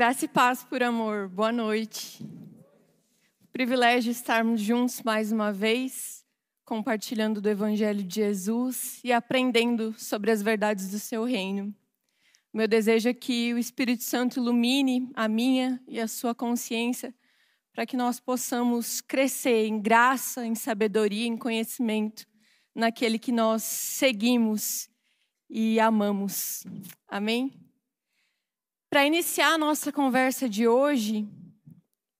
Graça 0.00 0.24
e 0.24 0.28
paz 0.28 0.64
por 0.64 0.82
amor. 0.82 1.28
Boa 1.28 1.52
noite. 1.52 2.26
Privilégio 3.52 4.10
estarmos 4.10 4.58
juntos 4.58 5.02
mais 5.02 5.30
uma 5.30 5.52
vez, 5.52 6.24
compartilhando 6.64 7.38
do 7.38 7.50
Evangelho 7.50 8.02
de 8.02 8.14
Jesus 8.14 8.98
e 9.04 9.12
aprendendo 9.12 9.94
sobre 9.98 10.30
as 10.30 10.40
verdades 10.40 10.90
do 10.90 10.98
seu 10.98 11.24
reino. 11.24 11.74
Meu 12.50 12.66
desejo 12.66 13.10
é 13.10 13.12
que 13.12 13.52
o 13.52 13.58
Espírito 13.58 14.02
Santo 14.02 14.40
ilumine 14.40 15.10
a 15.14 15.28
minha 15.28 15.78
e 15.86 16.00
a 16.00 16.08
sua 16.08 16.34
consciência 16.34 17.14
para 17.70 17.84
que 17.84 17.94
nós 17.94 18.18
possamos 18.18 19.02
crescer 19.02 19.66
em 19.66 19.78
graça, 19.78 20.46
em 20.46 20.54
sabedoria, 20.54 21.26
em 21.26 21.36
conhecimento 21.36 22.26
naquele 22.74 23.18
que 23.18 23.32
nós 23.32 23.62
seguimos 23.62 24.88
e 25.50 25.78
amamos. 25.78 26.64
Amém? 27.06 27.59
Para 28.90 29.06
iniciar 29.06 29.52
a 29.52 29.58
nossa 29.58 29.92
conversa 29.92 30.48
de 30.48 30.66
hoje, 30.66 31.24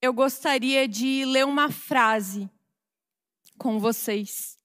eu 0.01 0.13
gostaria 0.13 0.87
de 0.87 1.25
ler 1.25 1.45
uma 1.45 1.69
frase 1.69 2.49
com 3.59 3.81
vocês. 3.81 4.57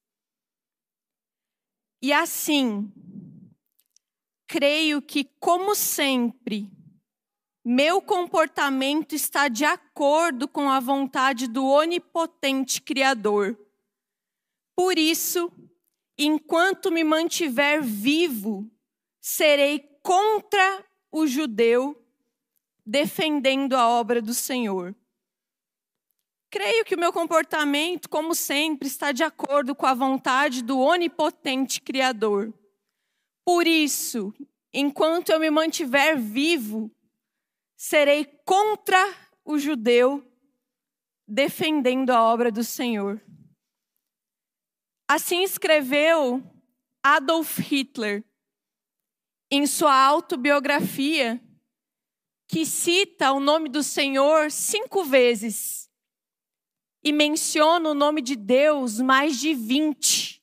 E 2.00 2.12
assim, 2.12 2.92
creio 4.46 5.02
que, 5.02 5.24
como 5.40 5.74
sempre, 5.74 6.70
meu 7.64 8.00
comportamento 8.00 9.12
está 9.12 9.48
de 9.48 9.64
acordo 9.64 10.46
com 10.46 10.70
a 10.70 10.78
vontade 10.78 11.48
do 11.48 11.66
onipotente 11.66 12.80
Criador. 12.80 13.58
Por 14.76 14.96
isso, 14.96 15.50
enquanto 16.16 16.92
me 16.92 17.02
mantiver 17.02 17.82
vivo, 17.82 18.70
serei 19.20 19.80
contra 20.04 20.86
o 21.10 21.26
judeu 21.26 22.00
defendendo 22.84 23.74
a 23.74 23.88
obra 23.88 24.22
do 24.22 24.32
Senhor. 24.32 24.94
Creio 26.50 26.84
que 26.84 26.94
o 26.94 26.98
meu 26.98 27.12
comportamento, 27.12 28.08
como 28.08 28.34
sempre, 28.34 28.86
está 28.86 29.12
de 29.12 29.24
acordo 29.24 29.74
com 29.74 29.86
a 29.86 29.94
vontade 29.94 30.62
do 30.62 30.78
onipotente 30.78 31.80
Criador. 31.80 32.54
Por 33.44 33.66
isso, 33.66 34.32
enquanto 34.72 35.30
eu 35.30 35.40
me 35.40 35.50
mantiver 35.50 36.18
vivo, 36.18 36.90
serei 37.76 38.24
contra 38.44 38.98
o 39.44 39.58
judeu, 39.58 40.24
defendendo 41.26 42.10
a 42.10 42.22
obra 42.22 42.50
do 42.50 42.64
Senhor. 42.64 43.20
Assim 45.08 45.42
escreveu 45.42 46.42
Adolf 47.02 47.58
Hitler 47.58 48.24
em 49.50 49.66
sua 49.66 49.94
autobiografia, 49.94 51.40
que 52.48 52.64
cita 52.64 53.32
o 53.32 53.40
nome 53.40 53.68
do 53.68 53.82
Senhor 53.82 54.50
cinco 54.50 55.04
vezes 55.04 55.90
e 57.02 57.12
menciona 57.12 57.90
o 57.90 57.94
nome 57.94 58.20
de 58.20 58.34
Deus 58.34 59.00
mais 59.00 59.38
de 59.38 59.54
vinte. 59.54 60.42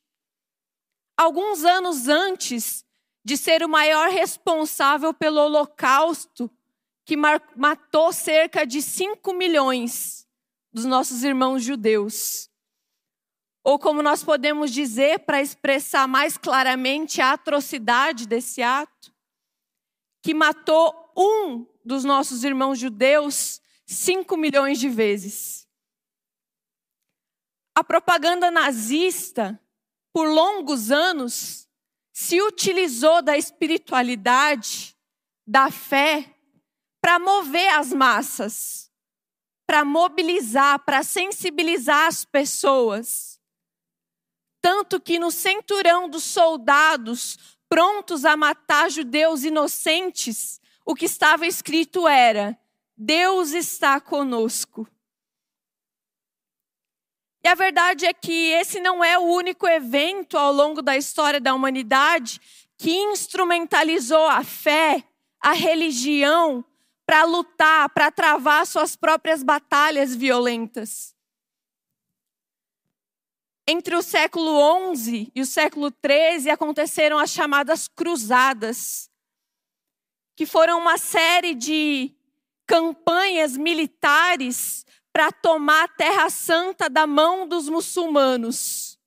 Alguns 1.18 1.64
anos 1.64 2.08
antes 2.08 2.86
de 3.24 3.38
ser 3.38 3.64
o 3.64 3.70
maior 3.70 4.10
responsável 4.10 5.14
pelo 5.14 5.42
Holocausto, 5.42 6.50
que 7.06 7.16
matou 7.18 8.12
cerca 8.14 8.66
de 8.66 8.82
cinco 8.82 9.34
milhões 9.34 10.28
dos 10.72 10.86
nossos 10.86 11.24
irmãos 11.24 11.64
judeus. 11.64 12.50
Ou 13.64 13.80
como 13.80 14.04
nós 14.04 14.24
podemos 14.24 14.72
dizer, 14.72 15.20
para 15.20 15.42
expressar 15.42 16.08
mais 16.08 16.38
claramente 16.38 17.22
a 17.22 17.32
atrocidade 17.32 18.28
desse 18.28 18.62
ato, 18.62 19.14
que 20.22 20.34
matou 20.34 21.12
um 21.16 21.66
dos 21.86 22.04
nossos 22.04 22.44
irmãos 22.44 22.78
judeus 22.78 23.62
cinco 23.86 24.36
milhões 24.36 24.80
de 24.80 24.90
vezes. 24.90 25.68
A 27.76 27.84
propaganda 27.84 28.52
nazista, 28.52 29.60
por 30.14 30.28
longos 30.28 30.92
anos, 30.92 31.68
se 32.12 32.42
utilizou 32.42 33.22
da 33.22 33.38
espiritualidade, 33.38 34.96
da 35.48 35.72
fé, 35.72 36.36
para 37.02 37.18
mover 37.18 37.70
as 37.74 37.92
massas, 37.92 38.92
para 39.66 39.84
mobilizar, 39.84 40.80
para 40.86 41.02
sensibilizar 41.02 42.08
as 42.08 42.24
pessoas 42.24 43.33
tanto 44.64 44.98
que 44.98 45.20
no 45.20 45.30
centurão 45.30 46.08
dos 46.08 46.24
soldados 46.24 47.38
prontos 47.68 48.24
a 48.24 48.38
matar 48.38 48.90
judeus 48.90 49.44
inocentes, 49.44 50.62
o 50.86 50.96
que 50.96 51.04
estava 51.04 51.46
escrito 51.46 52.08
era: 52.08 52.58
Deus 52.96 53.52
está 53.52 54.00
conosco. 54.00 54.88
E 57.44 57.48
a 57.50 57.56
verdade 57.56 58.06
é 58.06 58.14
que 58.14 58.52
esse 58.52 58.80
não 58.80 59.04
é 59.04 59.20
o 59.20 59.24
único 59.24 59.68
evento 59.68 60.38
ao 60.38 60.54
longo 60.54 60.82
da 60.82 60.96
história 60.96 61.42
da 61.42 61.54
humanidade 61.54 62.40
que 62.78 62.90
instrumentalizou 62.90 64.30
a 64.30 64.46
fé, 64.46 65.04
a 65.42 65.52
religião, 65.52 66.64
para 67.06 67.26
lutar, 67.26 67.90
para 67.90 68.10
travar 68.10 68.66
suas 68.66 68.96
próprias 68.96 69.44
batalhas 69.44 70.16
violentas. 70.16 71.13
Entre 73.68 73.96
o 73.96 74.02
século 74.02 74.96
XI 74.96 75.32
e 75.34 75.42
o 75.42 75.46
século 75.46 75.90
XIII 75.90 76.50
aconteceram 76.50 77.18
as 77.18 77.30
chamadas 77.30 77.88
cruzadas, 77.88 79.10
que 80.36 80.46
foram 80.46 80.80
uma 80.80 80.98
série 80.98 81.56
de 81.56 82.14
campanhas 82.68 83.56
militares 83.56 84.86
para 85.14 85.32
tomar 85.32 85.84
a 85.84 85.88
Terra 85.88 86.30
Santa 86.30 86.90
da 86.90 87.08
mão 87.08 87.48
dos 87.48 87.70
muçulmanos. 87.70 89.00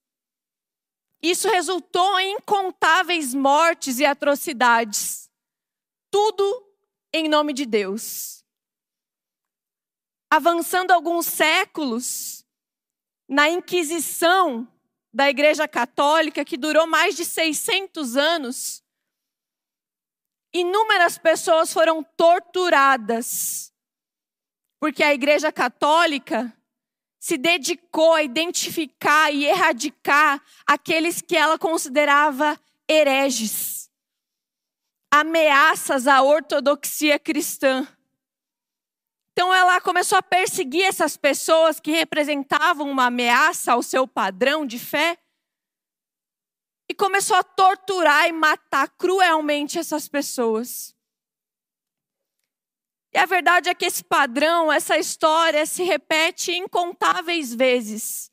Isso 1.20 1.48
resultou 1.48 2.18
em 2.20 2.36
incontáveis 2.36 3.34
mortes 3.34 3.98
e 3.98 4.04
atrocidades. 4.04 5.28
Tudo 6.10 6.64
em 7.12 7.28
nome 7.28 7.52
de 7.52 7.66
Deus. 7.66 8.44
Avançando 10.30 10.92
alguns 10.92 11.26
séculos, 11.26 12.45
na 13.28 13.48
Inquisição 13.48 14.68
da 15.12 15.28
Igreja 15.28 15.66
Católica, 15.66 16.44
que 16.44 16.56
durou 16.56 16.86
mais 16.86 17.16
de 17.16 17.24
600 17.24 18.16
anos, 18.16 18.84
inúmeras 20.52 21.18
pessoas 21.18 21.72
foram 21.72 22.02
torturadas, 22.02 23.72
porque 24.78 25.02
a 25.02 25.14
Igreja 25.14 25.50
Católica 25.50 26.54
se 27.18 27.36
dedicou 27.36 28.14
a 28.14 28.22
identificar 28.22 29.32
e 29.32 29.46
erradicar 29.46 30.40
aqueles 30.66 31.20
que 31.20 31.36
ela 31.36 31.58
considerava 31.58 32.60
hereges, 32.88 33.90
ameaças 35.10 36.06
à 36.06 36.22
ortodoxia 36.22 37.18
cristã. 37.18 37.88
Então 39.36 39.52
ela 39.52 39.78
começou 39.82 40.16
a 40.16 40.22
perseguir 40.22 40.86
essas 40.86 41.14
pessoas 41.14 41.78
que 41.78 41.90
representavam 41.90 42.90
uma 42.90 43.04
ameaça 43.04 43.74
ao 43.74 43.82
seu 43.82 44.08
padrão 44.08 44.64
de 44.64 44.78
fé 44.78 45.18
e 46.88 46.94
começou 46.94 47.36
a 47.36 47.44
torturar 47.44 48.26
e 48.26 48.32
matar 48.32 48.88
cruelmente 48.96 49.78
essas 49.78 50.08
pessoas. 50.08 50.96
E 53.12 53.18
a 53.18 53.26
verdade 53.26 53.68
é 53.68 53.74
que 53.74 53.84
esse 53.84 54.02
padrão, 54.02 54.72
essa 54.72 54.96
história 54.96 55.66
se 55.66 55.82
repete 55.82 56.52
incontáveis 56.52 57.54
vezes 57.54 58.30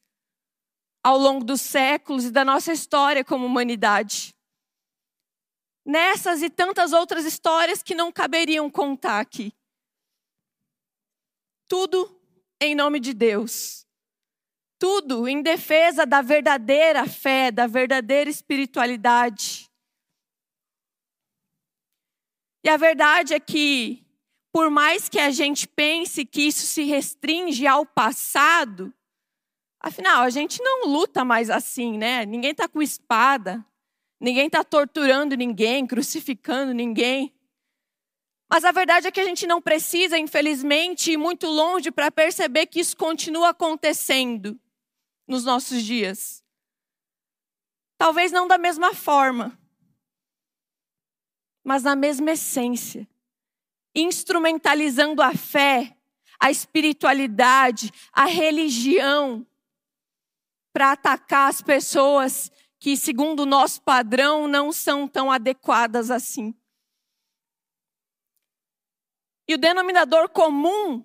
ao 1.04 1.18
longo 1.18 1.44
dos 1.44 1.60
séculos 1.60 2.24
e 2.24 2.32
da 2.32 2.46
nossa 2.46 2.72
história 2.72 3.26
como 3.26 3.46
humanidade. 3.46 4.34
Nessas 5.86 6.42
e 6.42 6.50
tantas 6.50 6.94
outras 6.94 7.26
histórias 7.26 7.84
que 7.84 7.94
não 7.94 8.10
caberiam 8.10 8.70
contar 8.70 9.20
aqui. 9.20 9.54
Tudo 11.68 12.20
em 12.60 12.76
nome 12.76 13.00
de 13.00 13.14
Deus. 13.14 13.86
Tudo 14.80 15.28
em 15.28 15.42
defesa 15.42 16.06
da 16.06 16.22
verdadeira 16.22 17.08
fé, 17.08 17.52
da 17.52 17.68
verdadeira 17.68 18.30
espiritualidade. 18.30 19.70
E 22.64 22.70
a 22.70 22.78
verdade 22.78 23.34
é 23.34 23.40
que, 23.40 24.06
por 24.52 24.70
mais 24.70 25.10
que 25.10 25.20
a 25.20 25.32
gente 25.32 25.68
pense 25.68 26.26
que 26.26 26.44
isso 26.44 26.66
se 26.66 26.84
restringe 26.84 27.68
ao 27.68 27.86
passado, 27.86 28.94
afinal, 29.80 30.22
a 30.24 30.30
gente 30.30 30.62
não 30.64 30.88
luta 30.88 31.26
mais 31.26 31.50
assim, 31.50 31.98
né? 31.98 32.26
Ninguém 32.26 32.52
está 32.52 32.68
com 32.70 32.82
espada, 32.82 33.66
ninguém 34.20 34.46
está 34.46 34.64
torturando 34.64 35.36
ninguém, 35.36 35.86
crucificando 35.86 36.74
ninguém. 36.74 37.33
Mas 38.54 38.64
a 38.66 38.72
verdade 38.72 39.08
é 39.08 39.12
que 39.12 39.20
a 39.20 39.26
gente 39.26 39.48
não 39.48 39.60
precisa, 39.60 40.16
infelizmente, 40.16 41.14
ir 41.14 41.18
muito 41.18 41.48
longe 41.48 41.90
para 41.90 42.12
perceber 42.12 42.68
que 42.68 42.82
isso 42.82 42.96
continua 42.96 43.50
acontecendo 43.50 44.62
nos 45.28 45.44
nossos 45.44 45.82
dias. 45.82 46.44
Talvez 47.98 48.32
não 48.32 48.48
da 48.48 48.60
mesma 48.60 48.94
forma, 48.94 49.58
mas 51.64 51.82
na 51.82 51.96
mesma 51.96 52.30
essência. 52.30 53.10
instrumentalizando 53.96 55.24
a 55.24 55.34
fé, 55.34 55.98
a 56.40 56.52
espiritualidade, 56.52 57.92
a 58.12 58.26
religião, 58.26 59.48
para 60.72 60.92
atacar 60.92 61.50
as 61.50 61.60
pessoas 61.60 62.52
que, 62.78 62.96
segundo 62.96 63.40
o 63.42 63.48
nosso 63.48 63.82
padrão, 63.82 64.48
não 64.48 64.72
são 64.72 65.08
tão 65.08 65.32
adequadas 65.32 66.12
assim. 66.12 66.54
E 69.48 69.54
o 69.56 69.58
denominador 69.58 70.30
comum 70.30 71.04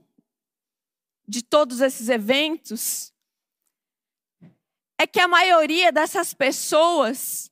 de 1.26 1.43
todos 1.43 1.81
esses 1.81 2.08
eventos 2.08 3.12
é 4.99 5.06
que 5.06 5.20
a 5.20 5.29
maioria 5.29 5.93
dessas 5.93 6.35
pessoas 6.35 7.50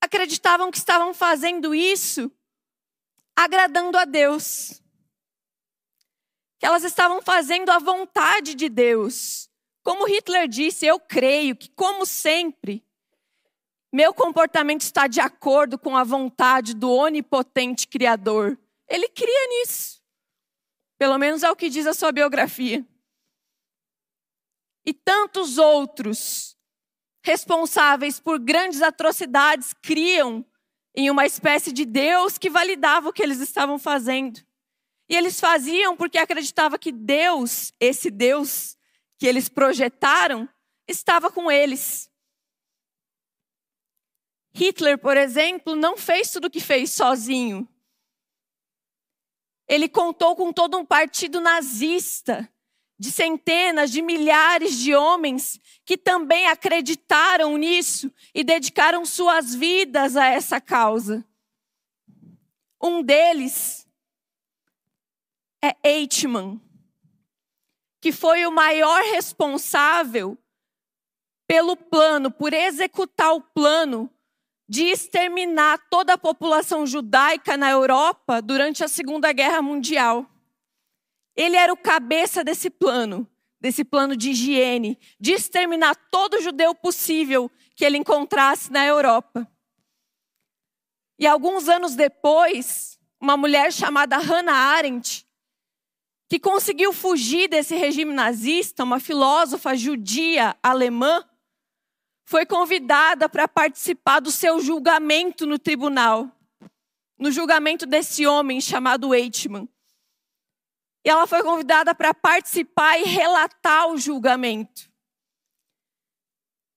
acreditavam 0.00 0.70
que 0.70 0.78
estavam 0.78 1.14
fazendo 1.14 1.74
isso 1.74 2.30
agradando 3.36 3.98
a 3.98 4.04
Deus. 4.04 4.80
Que 6.58 6.66
elas 6.66 6.84
estavam 6.84 7.20
fazendo 7.20 7.70
a 7.70 7.78
vontade 7.78 8.54
de 8.54 8.68
Deus. 8.68 9.50
Como 9.82 10.06
Hitler 10.06 10.48
disse, 10.48 10.86
eu 10.86 10.98
creio 10.98 11.56
que, 11.56 11.68
como 11.70 12.06
sempre, 12.06 12.82
meu 13.92 14.14
comportamento 14.14 14.80
está 14.80 15.06
de 15.06 15.20
acordo 15.20 15.78
com 15.78 15.96
a 15.96 16.04
vontade 16.04 16.74
do 16.74 16.90
onipotente 16.90 17.86
Criador. 17.86 18.58
Ele 18.88 19.08
cria 19.08 19.48
nisso. 19.48 19.93
Pelo 20.98 21.18
menos 21.18 21.42
é 21.42 21.50
o 21.50 21.56
que 21.56 21.68
diz 21.68 21.86
a 21.86 21.94
sua 21.94 22.12
biografia. 22.12 22.86
E 24.86 24.92
tantos 24.92 25.58
outros 25.58 26.56
responsáveis 27.24 28.20
por 28.20 28.38
grandes 28.38 28.82
atrocidades 28.82 29.72
criam 29.82 30.44
em 30.94 31.10
uma 31.10 31.26
espécie 31.26 31.72
de 31.72 31.84
Deus 31.84 32.38
que 32.38 32.50
validava 32.50 33.08
o 33.08 33.12
que 33.12 33.22
eles 33.22 33.40
estavam 33.40 33.78
fazendo. 33.78 34.40
E 35.08 35.16
eles 35.16 35.40
faziam 35.40 35.96
porque 35.96 36.18
acreditavam 36.18 36.78
que 36.78 36.92
Deus, 36.92 37.72
esse 37.80 38.10
Deus 38.10 38.76
que 39.18 39.26
eles 39.26 39.48
projetaram, 39.48 40.48
estava 40.86 41.30
com 41.30 41.50
eles. 41.50 42.10
Hitler, 44.54 44.98
por 44.98 45.16
exemplo, 45.16 45.74
não 45.74 45.96
fez 45.96 46.30
tudo 46.30 46.46
o 46.46 46.50
que 46.50 46.60
fez 46.60 46.90
sozinho. 46.90 47.68
Ele 49.66 49.88
contou 49.88 50.36
com 50.36 50.52
todo 50.52 50.76
um 50.78 50.84
partido 50.84 51.40
nazista, 51.40 52.48
de 52.98 53.10
centenas, 53.10 53.90
de 53.90 54.00
milhares 54.02 54.78
de 54.78 54.94
homens 54.94 55.60
que 55.84 55.96
também 55.96 56.46
acreditaram 56.46 57.56
nisso 57.56 58.12
e 58.32 58.44
dedicaram 58.44 59.04
suas 59.04 59.54
vidas 59.54 60.16
a 60.16 60.26
essa 60.26 60.60
causa. 60.60 61.26
Um 62.80 63.02
deles 63.02 63.86
é 65.62 65.74
Eichmann, 65.82 66.60
que 68.00 68.12
foi 68.12 68.46
o 68.46 68.52
maior 68.52 69.02
responsável 69.02 70.38
pelo 71.46 71.76
plano, 71.76 72.30
por 72.30 72.52
executar 72.52 73.34
o 73.34 73.40
plano 73.40 74.10
de 74.68 74.84
exterminar 74.84 75.78
toda 75.90 76.14
a 76.14 76.18
população 76.18 76.86
judaica 76.86 77.56
na 77.56 77.70
Europa 77.70 78.40
durante 78.40 78.82
a 78.82 78.88
Segunda 78.88 79.32
Guerra 79.32 79.60
Mundial. 79.60 80.26
Ele 81.36 81.56
era 81.56 81.72
o 81.72 81.76
cabeça 81.76 82.42
desse 82.42 82.70
plano, 82.70 83.28
desse 83.60 83.84
plano 83.84 84.16
de 84.16 84.30
higiene, 84.30 84.98
de 85.20 85.32
exterminar 85.32 85.94
todo 86.10 86.40
judeu 86.40 86.74
possível 86.74 87.50
que 87.76 87.84
ele 87.84 87.98
encontrasse 87.98 88.70
na 88.70 88.86
Europa. 88.86 89.50
E 91.18 91.26
alguns 91.26 91.68
anos 91.68 91.94
depois, 91.94 92.98
uma 93.20 93.36
mulher 93.36 93.72
chamada 93.72 94.16
Hannah 94.16 94.52
Arendt, 94.52 95.26
que 96.28 96.38
conseguiu 96.38 96.92
fugir 96.92 97.48
desse 97.48 97.76
regime 97.76 98.12
nazista, 98.12 98.82
uma 98.82 98.98
filósofa 98.98 99.76
judia 99.76 100.56
alemã, 100.62 101.24
foi 102.24 102.46
convidada 102.46 103.28
para 103.28 103.46
participar 103.46 104.20
do 104.20 104.30
seu 104.30 104.60
julgamento 104.60 105.46
no 105.46 105.58
tribunal, 105.58 106.30
no 107.18 107.30
julgamento 107.30 107.86
desse 107.86 108.26
homem 108.26 108.60
chamado 108.60 109.14
Eichmann. 109.14 109.68
E 111.04 111.10
ela 111.10 111.26
foi 111.26 111.42
convidada 111.42 111.94
para 111.94 112.14
participar 112.14 112.98
e 112.98 113.04
relatar 113.04 113.88
o 113.88 113.98
julgamento. 113.98 114.90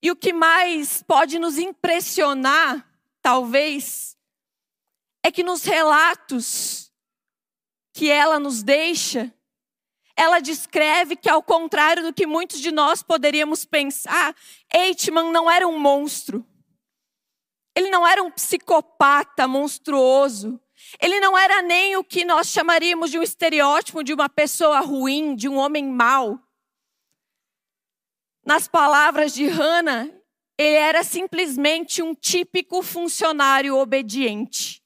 E 0.01 0.11
o 0.11 0.15
que 0.15 0.33
mais 0.33 1.01
pode 1.01 1.39
nos 1.39 1.57
impressionar, 1.57 2.85
talvez, 3.21 4.17
é 5.23 5.31
que 5.31 5.43
nos 5.43 5.63
relatos 5.63 6.91
que 7.93 8.09
ela 8.09 8.37
nos 8.37 8.61
deixa, 8.61 9.33
ela 10.17 10.39
descreve 10.39 11.15
que, 11.15 11.29
ao 11.29 11.43
contrário 11.43 12.01
do 12.01 12.11
que 12.11 12.25
muitos 12.25 12.59
de 12.59 12.71
nós 12.71 13.03
poderíamos 13.03 13.63
pensar, 13.63 14.35
Eichmann 14.73 15.31
não 15.31 15.49
era 15.49 15.67
um 15.67 15.77
monstro. 15.79 16.43
Ele 17.75 17.91
não 17.91 18.05
era 18.05 18.23
um 18.23 18.31
psicopata 18.31 19.47
monstruoso. 19.47 20.59
Ele 20.99 21.19
não 21.19 21.37
era 21.37 21.61
nem 21.61 21.95
o 21.95 22.03
que 22.03 22.25
nós 22.25 22.47
chamaríamos 22.47 23.11
de 23.11 23.19
um 23.19 23.23
estereótipo 23.23 24.03
de 24.03 24.13
uma 24.13 24.27
pessoa 24.27 24.79
ruim, 24.79 25.35
de 25.35 25.47
um 25.47 25.57
homem 25.57 25.85
mau. 25.85 26.39
Nas 28.43 28.67
palavras 28.67 29.33
de 29.33 29.45
Hannah, 29.45 30.09
ele 30.57 30.77
era 30.77 31.03
simplesmente 31.03 32.01
um 32.01 32.15
típico 32.15 32.81
funcionário 32.81 33.77
obediente 33.77 34.81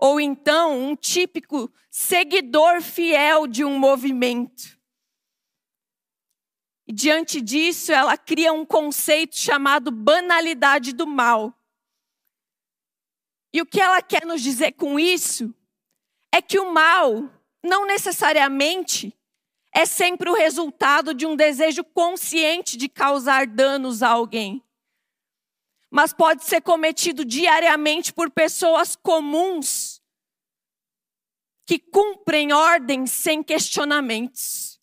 ou 0.00 0.18
então 0.18 0.76
um 0.80 0.96
típico 0.96 1.70
seguidor 1.90 2.80
fiel 2.80 3.46
de 3.46 3.64
um 3.64 3.78
movimento. 3.78 4.78
E 6.86 6.92
diante 6.92 7.40
disso, 7.40 7.92
ela 7.92 8.16
cria 8.16 8.52
um 8.52 8.64
conceito 8.64 9.36
chamado 9.36 9.90
banalidade 9.90 10.92
do 10.92 11.06
mal. 11.06 11.54
E 13.52 13.60
o 13.60 13.66
que 13.66 13.80
ela 13.80 14.00
quer 14.00 14.24
nos 14.24 14.40
dizer 14.40 14.72
com 14.72 14.98
isso 14.98 15.54
é 16.32 16.40
que 16.40 16.58
o 16.58 16.72
mal 16.72 17.28
não 17.62 17.86
necessariamente 17.86 19.12
é 19.72 19.84
sempre 19.84 20.30
o 20.30 20.34
resultado 20.34 21.12
de 21.12 21.26
um 21.26 21.36
desejo 21.36 21.84
consciente 21.84 22.76
de 22.76 22.88
causar 22.88 23.46
danos 23.46 24.02
a 24.02 24.08
alguém 24.08 24.64
mas 25.90 26.12
pode 26.12 26.44
ser 26.44 26.60
cometido 26.60 27.24
diariamente 27.24 28.12
por 28.12 28.30
pessoas 28.30 28.94
comuns 28.94 29.89
que 31.70 31.78
cumprem 31.78 32.52
ordens 32.52 33.12
sem 33.12 33.44
questionamentos. 33.44 34.80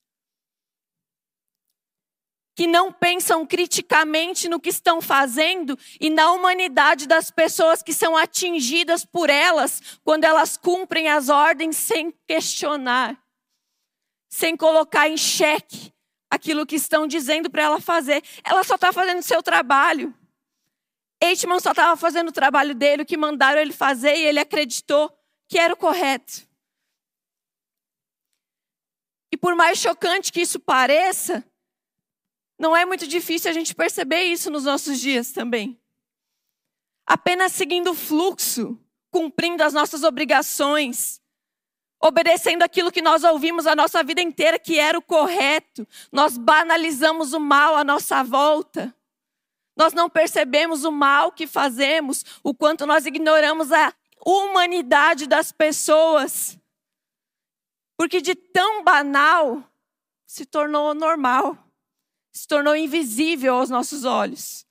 Que 2.56 2.66
não 2.66 2.94
pensam 2.94 3.46
criticamente 3.46 4.48
no 4.48 4.58
que 4.58 4.70
estão 4.70 5.02
fazendo 5.02 5.78
e 6.00 6.10
na 6.10 6.32
humanidade 6.32 7.06
das 7.06 7.30
pessoas 7.30 7.84
que 7.84 7.92
são 7.92 8.16
atingidas 8.16 9.04
por 9.04 9.30
elas 9.30 10.00
quando 10.02 10.24
elas 10.24 10.56
cumprem 10.56 11.10
as 11.10 11.28
ordens 11.28 11.76
sem 11.76 12.10
questionar, 12.26 13.22
sem 14.30 14.56
colocar 14.56 15.10
em 15.10 15.18
xeque 15.18 15.94
aquilo 16.30 16.66
que 16.66 16.78
estão 16.78 17.06
dizendo 17.06 17.50
para 17.50 17.64
ela 17.64 17.82
fazer. 17.82 18.24
Ela 18.46 18.64
só 18.64 18.76
está 18.76 18.94
fazendo 18.94 19.20
o 19.20 19.24
seu 19.24 19.44
trabalho. 19.44 20.16
Eichmann 21.22 21.60
só 21.60 21.72
estava 21.72 21.98
fazendo 21.98 22.30
o 22.30 22.32
trabalho 22.32 22.74
dele, 22.74 23.02
o 23.02 23.06
que 23.06 23.18
mandaram 23.18 23.60
ele 23.60 23.74
fazer, 23.74 24.16
e 24.16 24.24
ele 24.24 24.40
acreditou 24.40 25.12
que 25.50 25.60
era 25.60 25.74
o 25.74 25.78
correto. 25.78 26.47
E 29.38 29.40
por 29.40 29.54
mais 29.54 29.78
chocante 29.78 30.32
que 30.32 30.42
isso 30.42 30.60
pareça, 30.60 31.46
não 32.58 32.76
é 32.76 32.86
muito 32.86 33.06
difícil 33.06 33.52
a 33.52 33.54
gente 33.54 33.76
perceber 33.76 34.24
isso 34.24 34.50
nos 34.50 34.64
nossos 34.64 35.00
dias 35.00 35.32
também. 35.32 35.80
Apenas 37.06 37.52
seguindo 37.52 37.92
o 37.92 37.94
fluxo, 37.94 38.80
cumprindo 39.12 39.62
as 39.62 39.74
nossas 39.74 40.02
obrigações, 40.02 41.22
obedecendo 42.02 42.64
aquilo 42.64 42.92
que 42.92 43.00
nós 43.00 43.24
ouvimos 43.24 43.68
a 43.68 43.76
nossa 43.76 44.04
vida 44.04 44.24
inteira 44.24 44.58
que 44.58 44.80
era 44.80 44.98
o 44.98 45.04
correto, 45.04 45.88
nós 46.12 46.36
banalizamos 46.36 47.32
o 47.32 47.40
mal 47.40 47.76
à 47.76 47.84
nossa 47.84 48.24
volta. 48.24 48.92
Nós 49.76 49.94
não 49.94 50.10
percebemos 50.10 50.84
o 50.84 50.92
mal 50.92 51.32
que 51.32 51.46
fazemos, 51.46 52.26
o 52.42 52.56
quanto 52.56 52.88
nós 52.88 53.06
ignoramos 53.06 53.72
a 53.72 53.94
humanidade 54.26 55.28
das 55.28 55.52
pessoas. 55.52 56.58
Porque 57.98 58.22
de 58.22 58.36
tão 58.36 58.84
banal 58.84 59.68
se 60.26 60.46
tornou 60.46 60.94
normal, 60.94 61.58
se 62.32 62.48
tornou 62.48 62.76
invisível 62.76 63.56
aos 63.56 63.70
nossos 63.70 64.06
olhos. 64.06 64.66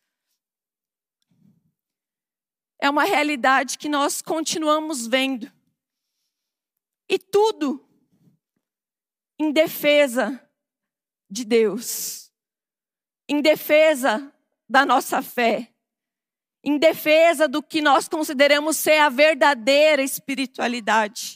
É 2.80 2.88
uma 2.88 3.04
realidade 3.04 3.76
que 3.76 3.88
nós 3.88 4.22
continuamos 4.22 5.06
vendo. 5.06 5.52
E 7.08 7.18
tudo 7.18 7.84
em 9.38 9.50
defesa 9.50 10.40
de 11.28 11.44
Deus, 11.44 12.32
em 13.28 13.40
defesa 13.40 14.32
da 14.68 14.86
nossa 14.86 15.20
fé, 15.20 15.74
em 16.62 16.78
defesa 16.78 17.48
do 17.48 17.62
que 17.62 17.80
nós 17.80 18.08
consideramos 18.08 18.76
ser 18.76 18.98
a 18.98 19.08
verdadeira 19.08 20.02
espiritualidade. 20.02 21.35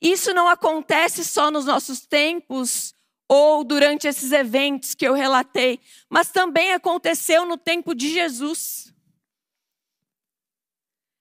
Isso 0.00 0.32
não 0.32 0.48
acontece 0.48 1.24
só 1.24 1.50
nos 1.50 1.64
nossos 1.64 2.00
tempos 2.06 2.94
ou 3.28 3.62
durante 3.62 4.06
esses 4.06 4.32
eventos 4.32 4.94
que 4.94 5.06
eu 5.06 5.12
relatei, 5.12 5.80
mas 6.08 6.30
também 6.30 6.72
aconteceu 6.72 7.44
no 7.44 7.58
tempo 7.58 7.94
de 7.94 8.08
Jesus. 8.10 8.92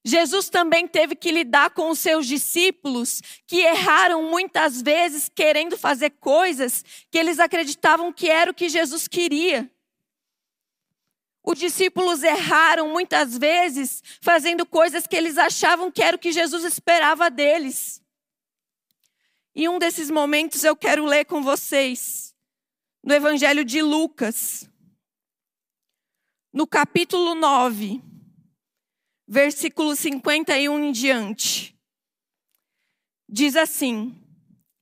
Jesus 0.05 0.47
também 0.47 0.87
teve 0.87 1.15
que 1.15 1.31
lidar 1.31 1.71
com 1.71 1.89
os 1.89 1.99
seus 1.99 2.25
discípulos 2.25 3.21
que 3.45 3.59
erraram 3.59 4.23
muitas 4.29 4.81
vezes 4.81 5.27
querendo 5.27 5.77
fazer 5.77 6.11
coisas 6.11 6.85
que 7.11 7.17
eles 7.17 7.39
acreditavam 7.39 8.13
que 8.13 8.29
era 8.29 8.51
o 8.51 8.53
que 8.53 8.69
Jesus 8.69 9.05
queria. 9.05 9.69
Os 11.43 11.59
discípulos 11.59 12.23
erraram 12.23 12.89
muitas 12.89 13.37
vezes 13.37 14.01
fazendo 14.21 14.65
coisas 14.65 15.05
que 15.05 15.15
eles 15.15 15.37
achavam 15.37 15.91
que 15.91 16.01
era 16.01 16.15
o 16.15 16.19
que 16.19 16.31
Jesus 16.31 16.63
esperava 16.63 17.29
deles. 17.29 18.01
E 19.57 19.67
um 19.67 19.79
desses 19.79 20.11
momentos 20.11 20.63
eu 20.63 20.75
quero 20.75 21.03
ler 21.03 21.25
com 21.25 21.41
vocês, 21.41 22.31
no 23.03 23.11
Evangelho 23.11 23.65
de 23.65 23.81
Lucas, 23.81 24.69
no 26.53 26.67
capítulo 26.67 27.33
9 27.33 28.03
versículo 29.27 29.95
51 29.95 30.79
em 30.79 30.91
diante. 30.91 31.75
Diz 33.27 33.55
assim: 33.55 34.15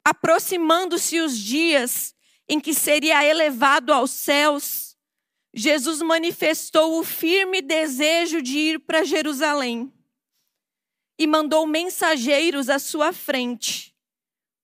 Aproximando-se 0.03 1.22
os 1.22 1.38
dias 1.39 2.13
em 2.50 2.60
que 2.60 2.74
seria 2.74 3.25
elevado 3.25 3.94
aos 3.94 4.12
céus, 4.12 4.98
Jesus 5.53 6.01
manifestou 6.01 7.00
o 7.00 7.03
firme 7.05 7.62
desejo 7.62 8.41
de 8.41 8.58
ir 8.58 8.79
para 8.82 9.05
Jerusalém 9.05 9.89
e 11.17 11.25
mandou 11.25 11.65
mensageiros 11.65 12.70
à 12.70 12.77
sua 12.77 13.13
frente, 13.13 13.95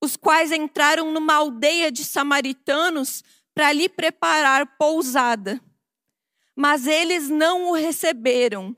os 0.01 0.17
quais 0.17 0.51
entraram 0.51 1.11
numa 1.11 1.35
aldeia 1.35 1.91
de 1.91 2.03
samaritanos 2.03 3.23
para 3.53 3.71
lhe 3.71 3.87
preparar 3.87 4.77
pousada. 4.77 5.61
Mas 6.55 6.87
eles 6.87 7.29
não 7.29 7.69
o 7.69 7.73
receberam 7.73 8.75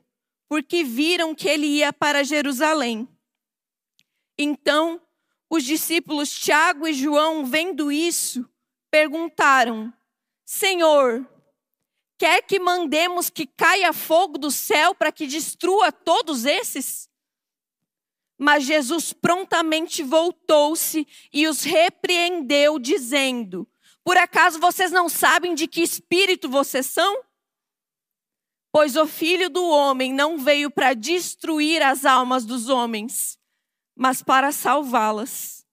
porque 0.48 0.84
viram 0.84 1.34
que 1.34 1.48
ele 1.48 1.66
ia 1.66 1.92
para 1.92 2.22
Jerusalém. 2.22 3.08
Então, 4.38 5.00
os 5.50 5.64
discípulos 5.64 6.30
Tiago 6.30 6.86
e 6.86 6.92
João, 6.92 7.44
vendo 7.46 7.90
isso, 7.90 8.48
perguntaram: 8.90 9.92
Senhor, 10.44 11.28
quer 12.18 12.42
que 12.42 12.58
mandemos 12.58 13.30
que 13.30 13.46
caia 13.46 13.92
fogo 13.92 14.38
do 14.38 14.50
céu 14.50 14.94
para 14.94 15.10
que 15.12 15.26
destrua 15.26 15.90
todos 15.90 16.44
esses? 16.44 17.08
Mas 18.38 18.64
Jesus 18.64 19.12
prontamente 19.12 20.02
voltou-se 20.02 21.06
e 21.32 21.46
os 21.46 21.62
repreendeu, 21.62 22.78
dizendo: 22.78 23.68
Por 24.02 24.16
acaso 24.16 24.58
vocês 24.58 24.90
não 24.90 25.08
sabem 25.08 25.54
de 25.54 25.66
que 25.68 25.82
espírito 25.82 26.48
vocês 26.48 26.86
são? 26.86 27.22
Pois 28.72 28.96
o 28.96 29.06
filho 29.06 29.48
do 29.48 29.64
homem 29.64 30.12
não 30.12 30.36
veio 30.36 30.68
para 30.68 30.94
destruir 30.94 31.80
as 31.80 32.04
almas 32.04 32.44
dos 32.44 32.68
homens, 32.68 33.38
mas 33.94 34.20
para 34.20 34.50
salvá-las. 34.50 35.64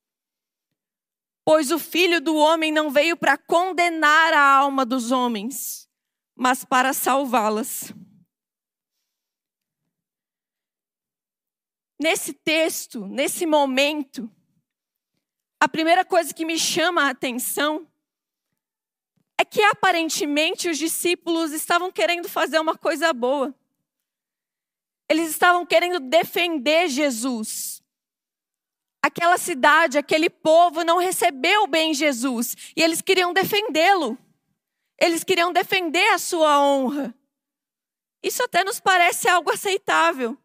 Pois 1.43 1.71
o 1.71 1.79
filho 1.79 2.21
do 2.21 2.35
homem 2.35 2.71
não 2.71 2.91
veio 2.91 3.17
para 3.17 3.37
condenar 3.37 4.33
a 4.33 4.41
alma 4.41 4.85
dos 4.85 5.11
homens, 5.11 5.89
mas 6.35 6.63
para 6.63 6.93
salvá-las. 6.93 7.91
Nesse 12.01 12.33
texto, 12.33 13.05
nesse 13.05 13.45
momento, 13.45 14.27
a 15.59 15.69
primeira 15.69 16.03
coisa 16.03 16.33
que 16.33 16.43
me 16.43 16.57
chama 16.57 17.03
a 17.03 17.11
atenção 17.11 17.87
é 19.39 19.45
que 19.45 19.61
aparentemente 19.61 20.67
os 20.67 20.79
discípulos 20.79 21.51
estavam 21.51 21.91
querendo 21.91 22.27
fazer 22.27 22.57
uma 22.57 22.75
coisa 22.75 23.13
boa. 23.13 23.53
Eles 25.07 25.29
estavam 25.29 25.63
querendo 25.63 25.99
defender 25.99 26.87
Jesus. 26.89 27.83
Aquela 28.99 29.37
cidade, 29.37 29.99
aquele 29.99 30.27
povo 30.29 30.83
não 30.83 30.97
recebeu 30.97 31.67
bem 31.67 31.93
Jesus 31.93 32.55
e 32.75 32.81
eles 32.81 32.99
queriam 32.99 33.31
defendê-lo. 33.31 34.17
Eles 34.99 35.23
queriam 35.23 35.53
defender 35.53 36.07
a 36.13 36.17
sua 36.17 36.59
honra. 36.59 37.13
Isso 38.23 38.41
até 38.41 38.63
nos 38.63 38.79
parece 38.79 39.29
algo 39.29 39.51
aceitável. 39.51 40.35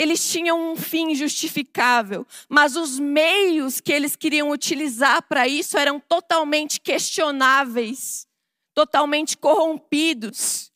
Eles 0.00 0.32
tinham 0.32 0.72
um 0.72 0.76
fim 0.76 1.14
justificável, 1.14 2.26
mas 2.48 2.74
os 2.74 2.98
meios 2.98 3.82
que 3.82 3.92
eles 3.92 4.16
queriam 4.16 4.48
utilizar 4.48 5.22
para 5.24 5.46
isso 5.46 5.76
eram 5.76 6.00
totalmente 6.00 6.80
questionáveis, 6.80 8.26
totalmente 8.72 9.36
corrompidos. 9.36 10.72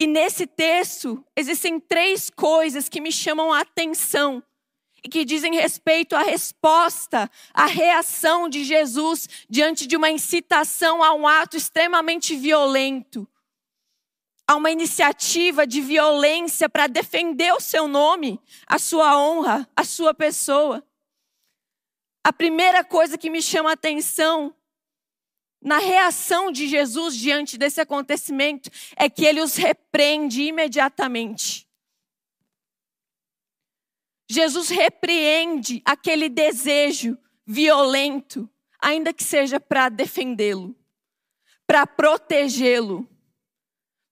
E 0.00 0.06
nesse 0.06 0.46
texto 0.46 1.22
existem 1.36 1.78
três 1.78 2.30
coisas 2.30 2.88
que 2.88 2.98
me 2.98 3.12
chamam 3.12 3.52
a 3.52 3.60
atenção 3.60 4.42
e 5.04 5.08
que 5.10 5.22
dizem 5.22 5.54
respeito 5.56 6.16
à 6.16 6.22
resposta, 6.22 7.30
à 7.52 7.66
reação 7.66 8.48
de 8.48 8.64
Jesus 8.64 9.28
diante 9.50 9.86
de 9.86 9.98
uma 9.98 10.10
incitação 10.10 11.02
a 11.02 11.12
um 11.12 11.28
ato 11.28 11.58
extremamente 11.58 12.34
violento 12.34 13.28
a 14.46 14.54
uma 14.54 14.70
iniciativa 14.70 15.66
de 15.66 15.80
violência 15.80 16.68
para 16.68 16.86
defender 16.86 17.52
o 17.52 17.60
seu 17.60 17.88
nome, 17.88 18.40
a 18.66 18.78
sua 18.78 19.18
honra, 19.18 19.68
a 19.74 19.82
sua 19.82 20.14
pessoa. 20.14 20.86
A 22.22 22.32
primeira 22.32 22.84
coisa 22.84 23.18
que 23.18 23.28
me 23.28 23.42
chama 23.42 23.70
a 23.70 23.74
atenção 23.74 24.54
na 25.60 25.78
reação 25.78 26.52
de 26.52 26.68
Jesus 26.68 27.16
diante 27.16 27.58
desse 27.58 27.80
acontecimento 27.80 28.70
é 28.94 29.10
que 29.10 29.24
ele 29.24 29.40
os 29.40 29.56
repreende 29.56 30.42
imediatamente. 30.42 31.66
Jesus 34.30 34.68
repreende 34.68 35.82
aquele 35.84 36.28
desejo 36.28 37.18
violento, 37.44 38.48
ainda 38.80 39.12
que 39.12 39.24
seja 39.24 39.58
para 39.58 39.88
defendê-lo, 39.88 40.76
para 41.66 41.86
protegê-lo 41.86 43.08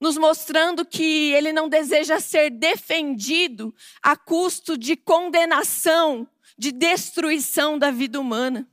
nos 0.04 0.18
mostrando 0.18 0.84
que 0.84 1.32
ele 1.32 1.50
não 1.50 1.66
deseja 1.66 2.20
ser 2.20 2.50
defendido 2.50 3.74
a 4.02 4.14
custo 4.14 4.76
de 4.76 4.96
condenação, 4.96 6.28
de 6.58 6.70
destruição 6.70 7.78
da 7.78 7.90
vida 7.90 8.20
humana. 8.20 8.68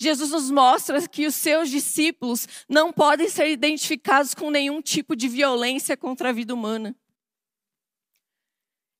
Jesus 0.00 0.30
nos 0.30 0.50
mostra 0.50 1.06
que 1.06 1.26
os 1.26 1.34
seus 1.34 1.68
discípulos 1.68 2.48
não 2.66 2.90
podem 2.90 3.28
ser 3.28 3.50
identificados 3.50 4.34
com 4.34 4.50
nenhum 4.50 4.80
tipo 4.80 5.14
de 5.14 5.28
violência 5.28 5.94
contra 5.94 6.30
a 6.30 6.32
vida 6.32 6.54
humana. 6.54 6.96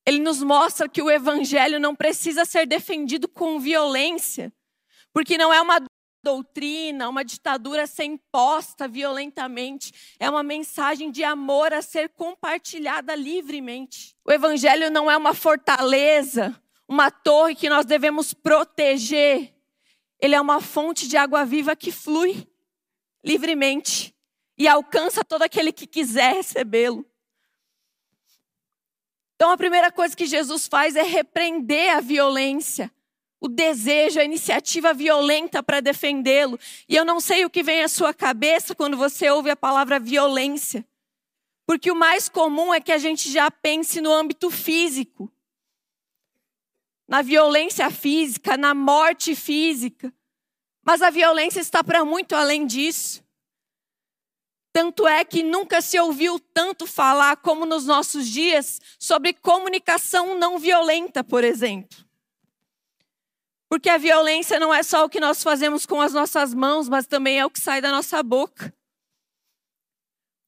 Ele 0.05 0.19
nos 0.19 0.43
mostra 0.43 0.91
que 0.91 1.01
o 1.01 1.11
evangelho 1.11 1.81
não 1.81 1.97
precisa 1.97 2.45
ser 2.45 2.67
defendido 2.67 3.27
com 3.27 3.59
violência, 3.59 4.53
porque 5.11 5.39
não 5.39 5.51
é 5.51 5.63
uma 5.63 5.81
doutrina, 6.29 7.09
uma 7.09 7.25
ditadura 7.25 7.85
a 7.85 7.87
ser 7.87 8.05
imposta 8.05 8.87
violentamente. 8.87 9.93
É 10.21 10.29
uma 10.29 10.43
mensagem 10.43 11.11
de 11.11 11.25
amor 11.25 11.73
a 11.73 11.81
ser 11.81 12.11
compartilhada 12.11 13.15
livremente. 13.15 14.15
O 14.23 14.31
Evangelho 14.31 14.91
não 14.91 15.11
é 15.11 15.17
uma 15.17 15.33
fortaleza, 15.33 16.55
uma 16.87 17.11
torre 17.11 17.55
que 17.55 17.71
nós 17.71 17.87
devemos 17.87 18.35
proteger. 18.35 19.55
Ele 20.21 20.35
é 20.35 20.41
uma 20.41 20.61
fonte 20.61 21.09
de 21.09 21.17
água 21.17 21.47
viva 21.47 21.75
que 21.75 21.91
flui 21.91 22.47
livremente 23.25 24.15
e 24.59 24.69
alcança 24.69 25.25
todo 25.25 25.43
aquele 25.43 25.73
que 25.73 25.87
quiser 25.87 26.35
recebê-lo. 26.35 27.07
Então, 29.35 29.51
a 29.51 29.57
primeira 29.57 29.91
coisa 29.91 30.15
que 30.15 30.27
Jesus 30.27 30.69
faz 30.69 30.95
é 30.95 31.03
repreender 31.03 31.97
a 31.97 32.01
violência, 32.01 32.93
o 33.41 33.49
desejo, 33.49 34.19
a 34.19 34.25
iniciativa 34.25 34.93
violenta 34.93 35.63
para 35.63 35.81
defendê-lo. 35.81 36.59
E 36.89 36.97
eu 36.97 37.05
não 37.05 37.21
sei 37.21 37.45
o 37.45 37.51
que 37.51 37.63
vem 37.63 37.83
à 37.83 37.89
sua 37.89 38.13
cabeça 38.13 38.75
quando 38.75 38.97
você 38.97 39.31
ouve 39.31 39.51
a 39.51 39.57
palavra 39.57 40.01
violência. 40.01 40.85
Porque 41.67 41.91
o 41.91 41.95
mais 41.95 42.29
comum 42.29 42.73
é 42.73 42.81
que 42.81 42.93
a 42.93 42.99
gente 42.99 43.31
já 43.31 43.51
pense 43.51 44.01
no 44.01 44.13
âmbito 44.13 44.51
físico. 44.51 45.31
Na 47.07 47.23
violência 47.23 47.91
física, 47.91 48.57
na 48.57 48.75
morte 48.75 49.35
física. 49.35 50.13
Mas 50.83 51.03
a 51.03 51.11
violência 51.11 51.61
está 51.61 51.85
para 51.85 52.05
muito 52.05 52.35
além 52.35 52.67
disso. 52.67 53.23
Tanto 54.73 55.07
é 55.07 55.25
que 55.25 55.43
nunca 55.43 55.81
se 55.81 55.99
ouviu 55.99 56.39
tanto 56.39 56.87
falar 56.87 57.37
como 57.39 57.67
nos 57.67 57.85
nossos 57.85 58.27
dias 58.29 58.81
sobre 58.99 59.33
comunicação 59.33 60.39
não 60.39 60.59
violenta, 60.59 61.23
por 61.23 61.45
exemplo. 61.45 62.08
Porque 63.79 63.91
a 63.91 63.97
violência 63.97 64.59
não 64.59 64.75
é 64.75 64.83
só 64.83 65.05
o 65.05 65.09
que 65.09 65.21
nós 65.21 65.41
fazemos 65.41 65.87
com 65.87 66.01
as 66.01 66.13
nossas 66.13 66.53
mãos, 66.53 66.89
mas 66.89 67.07
também 67.07 67.39
é 67.39 67.47
o 67.47 67.51
que 67.51 67.61
sai 67.61 67.81
da 67.81 67.93
nossa 67.93 68.21
boca. 68.25 68.75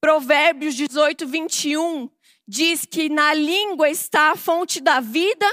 Provérbios 0.00 0.74
18, 0.74 1.28
21 1.28 2.10
diz 2.44 2.84
que 2.84 3.08
na 3.08 3.32
língua 3.32 3.88
está 3.88 4.32
a 4.32 4.36
fonte 4.36 4.80
da 4.80 4.98
vida 4.98 5.46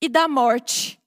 e 0.00 0.08
da 0.08 0.26
morte. 0.26 0.98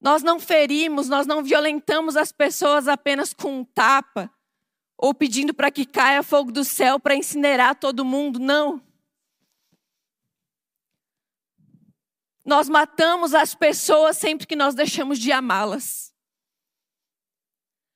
Nós 0.00 0.22
não 0.22 0.40
ferimos, 0.40 1.10
nós 1.10 1.26
não 1.26 1.42
violentamos 1.42 2.16
as 2.16 2.32
pessoas 2.32 2.88
apenas 2.88 3.34
com 3.34 3.60
um 3.60 3.64
tapa 3.66 4.32
ou 4.96 5.12
pedindo 5.12 5.52
para 5.52 5.70
que 5.70 5.84
caia 5.84 6.22
fogo 6.22 6.50
do 6.50 6.64
céu 6.64 6.98
para 6.98 7.14
incinerar 7.14 7.74
todo 7.74 8.02
mundo, 8.02 8.38
não. 8.38 8.80
Nós 12.46 12.68
matamos 12.68 13.34
as 13.34 13.56
pessoas 13.56 14.16
sempre 14.16 14.46
que 14.46 14.54
nós 14.54 14.72
deixamos 14.72 15.18
de 15.18 15.32
amá-las. 15.32 16.14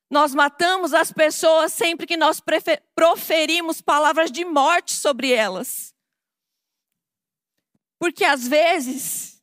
Nós 0.09 0.35
matamos 0.35 0.93
as 0.93 1.09
pessoas 1.09 1.71
sempre 1.71 2.05
que 2.05 2.17
nós 2.17 2.43
proferimos 2.93 3.81
palavras 3.81 4.29
de 4.29 4.43
morte 4.43 4.91
sobre 4.91 5.31
elas. 5.31 5.95
Porque 7.97 8.25
às 8.25 8.45
vezes, 8.45 9.41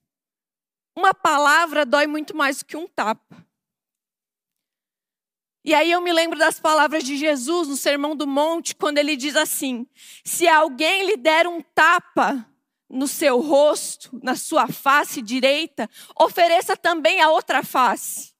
uma 0.94 1.14
palavra 1.14 1.86
dói 1.86 2.06
muito 2.06 2.36
mais 2.36 2.62
que 2.62 2.76
um 2.76 2.86
tapa. 2.86 3.46
E 5.64 5.74
aí 5.74 5.90
eu 5.90 6.02
me 6.02 6.12
lembro 6.12 6.38
das 6.38 6.60
palavras 6.60 7.02
de 7.02 7.16
Jesus 7.16 7.66
no 7.66 7.76
Sermão 7.76 8.14
do 8.14 8.26
Monte, 8.26 8.76
quando 8.76 8.98
ele 8.98 9.16
diz 9.16 9.36
assim: 9.36 9.86
Se 10.22 10.46
alguém 10.46 11.06
lhe 11.06 11.16
der 11.16 11.46
um 11.46 11.62
tapa 11.62 12.46
no 12.88 13.06
seu 13.06 13.40
rosto, 13.40 14.18
na 14.22 14.34
sua 14.34 14.68
face 14.68 15.20
direita, 15.20 15.88
ofereça 16.18 16.76
também 16.76 17.20
a 17.20 17.30
outra 17.30 17.62
face. 17.62 18.32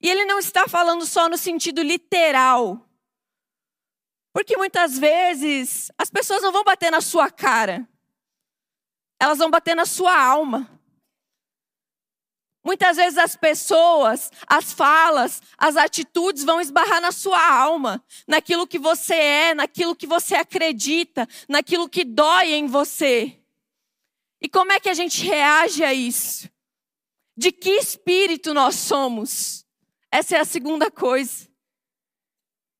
E 0.00 0.08
ele 0.08 0.24
não 0.24 0.38
está 0.38 0.68
falando 0.68 1.04
só 1.06 1.28
no 1.28 1.36
sentido 1.36 1.82
literal. 1.82 2.86
Porque 4.32 4.56
muitas 4.56 4.98
vezes 4.98 5.90
as 5.96 6.10
pessoas 6.10 6.42
não 6.42 6.52
vão 6.52 6.62
bater 6.62 6.90
na 6.90 7.00
sua 7.00 7.30
cara, 7.30 7.88
elas 9.18 9.38
vão 9.38 9.50
bater 9.50 9.74
na 9.74 9.86
sua 9.86 10.14
alma. 10.14 10.75
Muitas 12.66 12.96
vezes 12.96 13.16
as 13.16 13.36
pessoas, 13.36 14.28
as 14.44 14.72
falas, 14.72 15.40
as 15.56 15.76
atitudes 15.76 16.42
vão 16.42 16.60
esbarrar 16.60 17.00
na 17.00 17.12
sua 17.12 17.40
alma, 17.40 18.04
naquilo 18.26 18.66
que 18.66 18.76
você 18.76 19.14
é, 19.14 19.54
naquilo 19.54 19.94
que 19.94 20.04
você 20.04 20.34
acredita, 20.34 21.28
naquilo 21.48 21.88
que 21.88 22.02
dói 22.02 22.54
em 22.54 22.66
você. 22.66 23.38
E 24.42 24.48
como 24.48 24.72
é 24.72 24.80
que 24.80 24.88
a 24.88 24.94
gente 24.94 25.24
reage 25.24 25.84
a 25.84 25.94
isso? 25.94 26.50
De 27.36 27.52
que 27.52 27.70
espírito 27.70 28.52
nós 28.52 28.74
somos? 28.74 29.64
Essa 30.10 30.36
é 30.36 30.40
a 30.40 30.44
segunda 30.44 30.90
coisa 30.90 31.48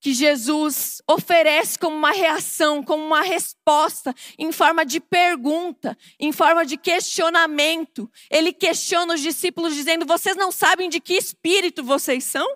que 0.06 0.14
Jesus 0.14 1.02
oferece 1.10 1.76
como 1.76 1.96
uma 1.96 2.12
reação, 2.12 2.80
como 2.80 3.04
uma 3.04 3.22
resposta, 3.22 4.14
em 4.38 4.52
forma 4.52 4.86
de 4.86 5.00
pergunta, 5.00 5.98
em 6.20 6.30
forma 6.30 6.64
de 6.64 6.76
questionamento. 6.76 8.08
Ele 8.30 8.52
questiona 8.52 9.14
os 9.14 9.20
discípulos, 9.20 9.74
dizendo: 9.74 10.06
Vocês 10.06 10.36
não 10.36 10.52
sabem 10.52 10.88
de 10.88 11.00
que 11.00 11.14
espírito 11.14 11.82
vocês 11.82 12.22
são? 12.22 12.46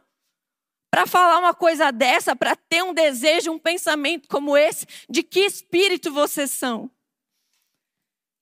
Para 0.92 1.08
falar 1.08 1.40
uma 1.40 1.52
coisa 1.52 1.90
dessa, 1.90 2.36
para 2.36 2.54
ter 2.54 2.84
um 2.84 2.94
desejo, 2.94 3.50
um 3.50 3.58
pensamento 3.58 4.28
como 4.28 4.56
esse, 4.56 4.86
de 5.08 5.24
que 5.24 5.40
espírito 5.40 6.12
vocês 6.12 6.52
são? 6.52 6.88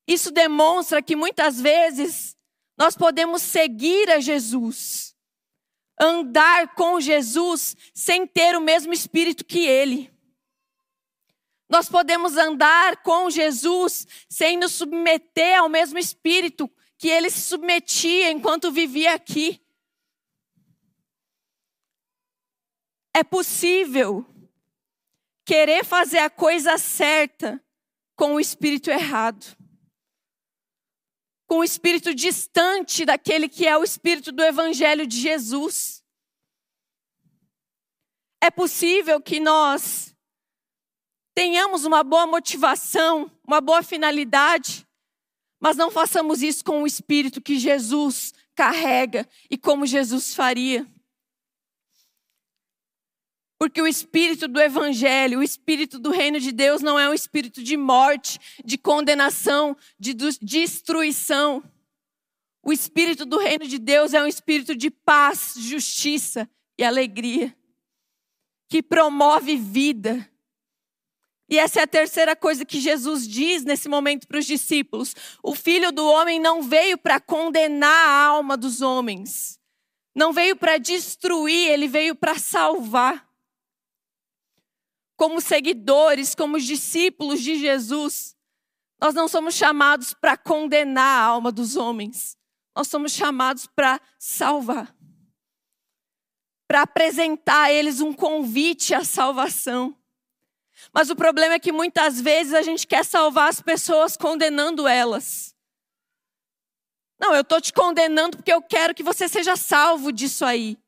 Isso 0.07 0.31
demonstra 0.31 1.01
que 1.01 1.17
muitas 1.17 1.59
vezes 1.59 2.37
nós 2.77 2.95
podemos 2.95 3.41
seguir 3.41 4.11
a 4.11 4.21
Jesus 4.21 5.08
andar 6.01 6.75
com 6.75 7.01
Jesus 7.01 7.77
sem 7.93 8.27
ter 8.27 8.57
o 8.57 8.61
mesmo 8.61 8.93
espírito 8.93 9.45
que 9.45 9.67
ele. 9.67 10.13
Nós 11.69 11.89
podemos 11.89 12.37
andar 12.37 13.03
com 13.03 13.29
Jesus 13.29 14.07
sem 14.29 14.57
nos 14.57 14.73
submeter 14.73 15.59
ao 15.59 15.69
mesmo 15.69 15.99
espírito 15.99 16.71
que 16.97 17.09
ele 17.09 17.31
se 17.31 17.41
submetia 17.41 18.31
enquanto 18.31 18.73
vivia 18.73 19.15
aqui. 19.15 19.61
É 23.15 23.23
possível 23.23 24.25
querer 25.45 25.85
fazer 25.85 26.19
a 26.19 26.31
coisa 26.31 26.79
certa 26.79 27.63
com 28.15 28.35
o 28.35 28.41
espírito 28.41 28.91
errado 28.91 29.59
com 31.49 31.61
o 31.61 31.65
espírito 31.65 32.15
distante 32.15 33.07
daquele 33.07 33.49
que 33.49 33.67
é 33.67 33.77
o 33.77 33.83
espírito 33.83 34.31
do 34.31 34.45
Evangelho 34.45 35.07
de 35.07 35.19
Jesus. 35.19 35.98
É 38.41 38.51
possível 38.51 39.21
que 39.21 39.41
nós 39.41 40.15
tenhamos 41.35 41.85
uma 41.85 42.03
boa 42.03 42.27
motivação, 42.27 43.31
uma 43.47 43.61
boa 43.61 43.83
finalidade, 43.83 44.87
mas 45.61 45.77
não 45.77 45.91
façamos 45.91 46.43
isso 46.43 46.65
com 46.65 46.83
o 46.83 46.87
espírito 46.87 47.41
que 47.41 47.59
Jesus 47.59 48.33
carrega 48.55 49.29
e 49.51 49.57
como 49.57 49.87
Jesus 49.87 50.35
faria. 50.35 50.87
Porque 53.59 53.83
o 53.83 53.89
espírito 53.89 54.47
do 54.47 54.61
evangelho, 54.61 55.41
o 55.41 55.43
espírito 55.43 55.99
do 55.99 56.11
reino 56.11 56.39
de 56.39 56.53
Deus 56.53 56.81
não 56.81 56.97
é 56.97 57.11
um 57.11 57.15
espírito 57.15 57.63
de 57.63 57.77
morte, 57.77 58.39
de 58.65 58.79
condenação, 58.79 59.77
de 59.99 60.15
destruição. 60.15 61.63
O 62.63 62.73
espírito 62.73 63.27
do 63.27 63.37
reino 63.39 63.67
de 63.67 63.79
Deus 63.79 64.15
é 64.15 64.23
um 64.23 64.29
espírito 64.29 64.77
de 64.77 64.91
paz, 64.91 65.55
justiça 65.57 66.49
e 66.79 66.85
alegria, 66.85 67.57
que 68.69 68.83
promove 68.83 69.57
vida. 69.57 70.29
E 71.49 71.59
essa 71.59 71.81
é 71.81 71.83
a 71.85 71.87
terceira 71.87 72.37
coisa 72.37 72.65
que 72.65 72.79
Jesus 72.79 73.27
diz 73.27 73.65
nesse 73.65 73.89
momento 73.89 74.29
para 74.29 74.39
os 74.39 74.47
discípulos: 74.47 75.15
o 75.43 75.55
filho 75.55 75.91
do 75.91 76.07
homem 76.07 76.39
não 76.39 76.63
veio 76.63 76.99
para 76.99 77.19
condenar 77.19 78.09
a 78.09 78.25
alma 78.27 78.57
dos 78.57 78.83
homens, 78.83 79.59
não 80.15 80.33
veio 80.33 80.55
para 80.57 80.77
destruir, 80.77 81.69
ele 81.71 81.89
veio 81.89 82.15
para 82.15 82.39
salvar 82.39 83.27
como 85.17 85.41
seguidores, 85.41 86.35
como 86.35 86.61
discípulos 86.61 87.41
de 87.41 87.57
Jesus, 87.57 88.37
nós 89.01 89.15
não 89.15 89.29
somos 89.29 89.55
chamados 89.55 90.13
para 90.13 90.37
condenar 90.37 91.23
a 91.23 91.25
alma 91.25 91.53
dos 91.53 91.77
homens. 91.77 92.37
Nós 92.77 92.89
somos 92.89 93.13
chamados 93.13 93.67
para 93.67 94.01
salvar. 94.19 94.95
Para 96.69 96.83
apresentar 96.83 97.65
a 97.65 97.73
eles 97.73 98.01
um 98.01 98.13
convite 98.13 98.95
à 98.95 99.03
salvação. 99.03 99.97
Mas 100.93 101.11
o 101.11 101.17
problema 101.17 101.55
é 101.55 101.59
que 101.59 101.73
muitas 101.73 102.21
vezes 102.21 102.55
a 102.55 102.63
gente 102.63 102.87
quer 102.87 103.05
salvar 103.05 103.49
as 103.49 103.61
pessoas 103.61 104.17
condenando 104.17 104.87
elas. 104.87 105.57
Não, 107.19 107.35
eu 107.35 107.41
estou 107.41 107.61
te 107.61 107.73
condenando 107.73 108.37
porque 108.37 108.53
eu 108.53 108.63
quero 108.63 108.95
que 108.95 109.03
você 109.03 109.27
seja 109.27 109.57
salvo 109.57 110.13
disso 110.13 110.45
aí. 110.45 110.79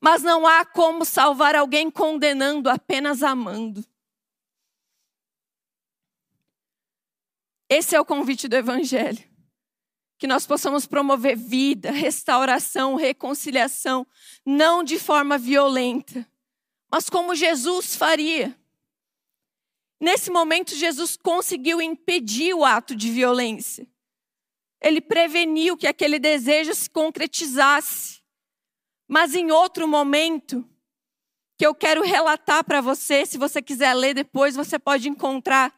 Mas 0.00 0.22
não 0.22 0.46
há 0.46 0.64
como 0.64 1.04
salvar 1.04 1.54
alguém 1.54 1.90
condenando, 1.90 2.68
apenas 2.70 3.22
amando. 3.22 3.84
Esse 7.68 7.94
é 7.94 8.00
o 8.00 8.04
convite 8.04 8.48
do 8.48 8.56
Evangelho. 8.56 9.29
Que 10.20 10.28
nós 10.28 10.46
possamos 10.46 10.86
promover 10.86 11.36
vida, 11.36 11.90
restauração, 11.90 12.94
reconciliação, 12.94 14.06
não 14.46 14.84
de 14.84 14.98
forma 14.98 15.36
violenta, 15.36 16.24
mas 16.88 17.10
como 17.10 17.34
Jesus 17.34 17.96
faria. 17.96 18.56
Nesse 19.98 20.30
momento, 20.30 20.76
Jesus 20.76 21.16
conseguiu 21.16 21.80
impedir 21.80 22.54
o 22.54 22.64
ato 22.64 22.94
de 22.94 23.10
violência. 23.10 23.88
Ele 24.80 25.00
preveniu 25.00 25.76
que 25.76 25.86
aquele 25.86 26.18
desejo 26.18 26.74
se 26.74 26.88
concretizasse. 26.88 28.20
Mas 29.08 29.34
em 29.34 29.50
outro 29.50 29.88
momento, 29.88 30.64
que 31.58 31.66
eu 31.66 31.74
quero 31.74 32.02
relatar 32.02 32.62
para 32.64 32.80
você, 32.80 33.26
se 33.26 33.36
você 33.36 33.60
quiser 33.60 33.92
ler 33.94 34.14
depois, 34.14 34.54
você 34.54 34.78
pode 34.78 35.08
encontrar 35.08 35.74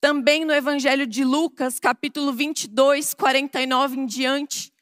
também 0.00 0.44
no 0.44 0.52
Evangelho 0.52 1.06
de 1.06 1.22
Lucas, 1.22 1.78
capítulo 1.78 2.32
22, 2.32 3.12
49 3.12 3.96
em 3.98 4.06
diante, 4.06 4.72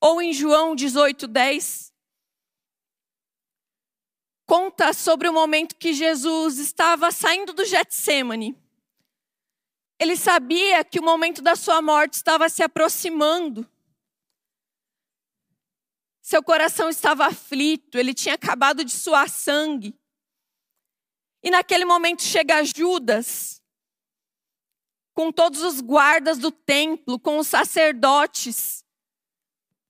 ou 0.00 0.20
em 0.20 0.32
João 0.32 0.76
18, 0.76 1.26
10. 1.26 1.92
Conta 4.46 4.92
sobre 4.92 5.28
o 5.28 5.32
momento 5.32 5.76
que 5.76 5.92
Jesus 5.92 6.58
estava 6.58 7.10
saindo 7.10 7.52
do 7.52 7.64
Getsemane. 7.64 8.56
Ele 9.98 10.16
sabia 10.16 10.84
que 10.84 11.00
o 11.00 11.04
momento 11.04 11.42
da 11.42 11.56
sua 11.56 11.82
morte 11.82 12.14
estava 12.14 12.48
se 12.48 12.62
aproximando. 12.62 13.68
Seu 16.22 16.42
coração 16.42 16.90
estava 16.90 17.26
aflito, 17.26 17.98
ele 17.98 18.12
tinha 18.12 18.34
acabado 18.34 18.84
de 18.84 18.92
suar 18.92 19.28
sangue. 19.28 19.98
E 21.42 21.50
naquele 21.50 21.84
momento 21.84 22.22
chega 22.22 22.62
Judas, 22.64 23.57
com 25.18 25.32
todos 25.32 25.64
os 25.64 25.80
guardas 25.80 26.38
do 26.38 26.52
templo, 26.52 27.18
com 27.18 27.38
os 27.38 27.48
sacerdotes, 27.48 28.84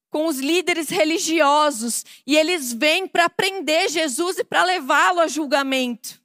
com 0.09 0.25
os 0.25 0.39
líderes 0.39 0.89
religiosos, 0.89 2.03
e 2.27 2.35
eles 2.35 2.73
vêm 2.73 3.07
para 3.07 3.29
prender 3.29 3.91
Jesus 3.91 4.39
e 4.39 4.45
para 4.45 4.65
levá-lo 4.65 5.21
a 5.21 5.29
julgamento. 5.29 6.19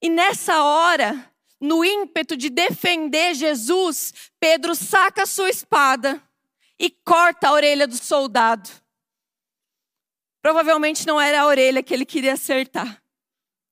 E 0.00 0.08
nessa 0.08 0.62
hora, 0.62 1.28
no 1.60 1.84
ímpeto 1.84 2.36
de 2.36 2.48
defender 2.48 3.34
Jesus, 3.34 4.30
Pedro 4.38 4.72
saca 4.76 5.26
sua 5.26 5.50
espada 5.50 6.22
e 6.78 6.88
corta 6.88 7.48
a 7.48 7.52
orelha 7.52 7.88
do 7.88 7.96
soldado. 7.96 8.70
Provavelmente 10.40 11.04
não 11.04 11.20
era 11.20 11.40
a 11.40 11.46
orelha 11.46 11.82
que 11.82 11.92
ele 11.92 12.06
queria 12.06 12.34
acertar, 12.34 13.02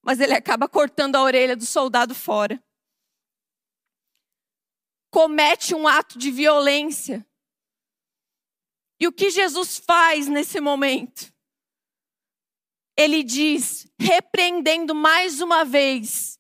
mas 0.03 0.19
ele 0.19 0.35
acaba 0.35 0.69
cortando 0.69 1.15
a 1.15 1.23
orelha 1.23 1.55
do 1.55 1.65
soldado 1.65 2.13
fora. 2.13 2.61
Comete 5.11 5.75
um 5.75 5.89
ato 5.89 6.19
de 6.19 6.31
violência. 6.31 7.27
E 9.01 9.09
o 9.09 9.13
que 9.13 9.31
Jesus 9.31 9.79
faz 9.79 10.29
nesse 10.29 10.61
momento? 10.61 11.33
Ele 12.97 13.23
diz, 13.23 13.91
repreendendo 13.99 14.95
mais 14.95 15.41
uma 15.41 15.65
vez, 15.65 16.39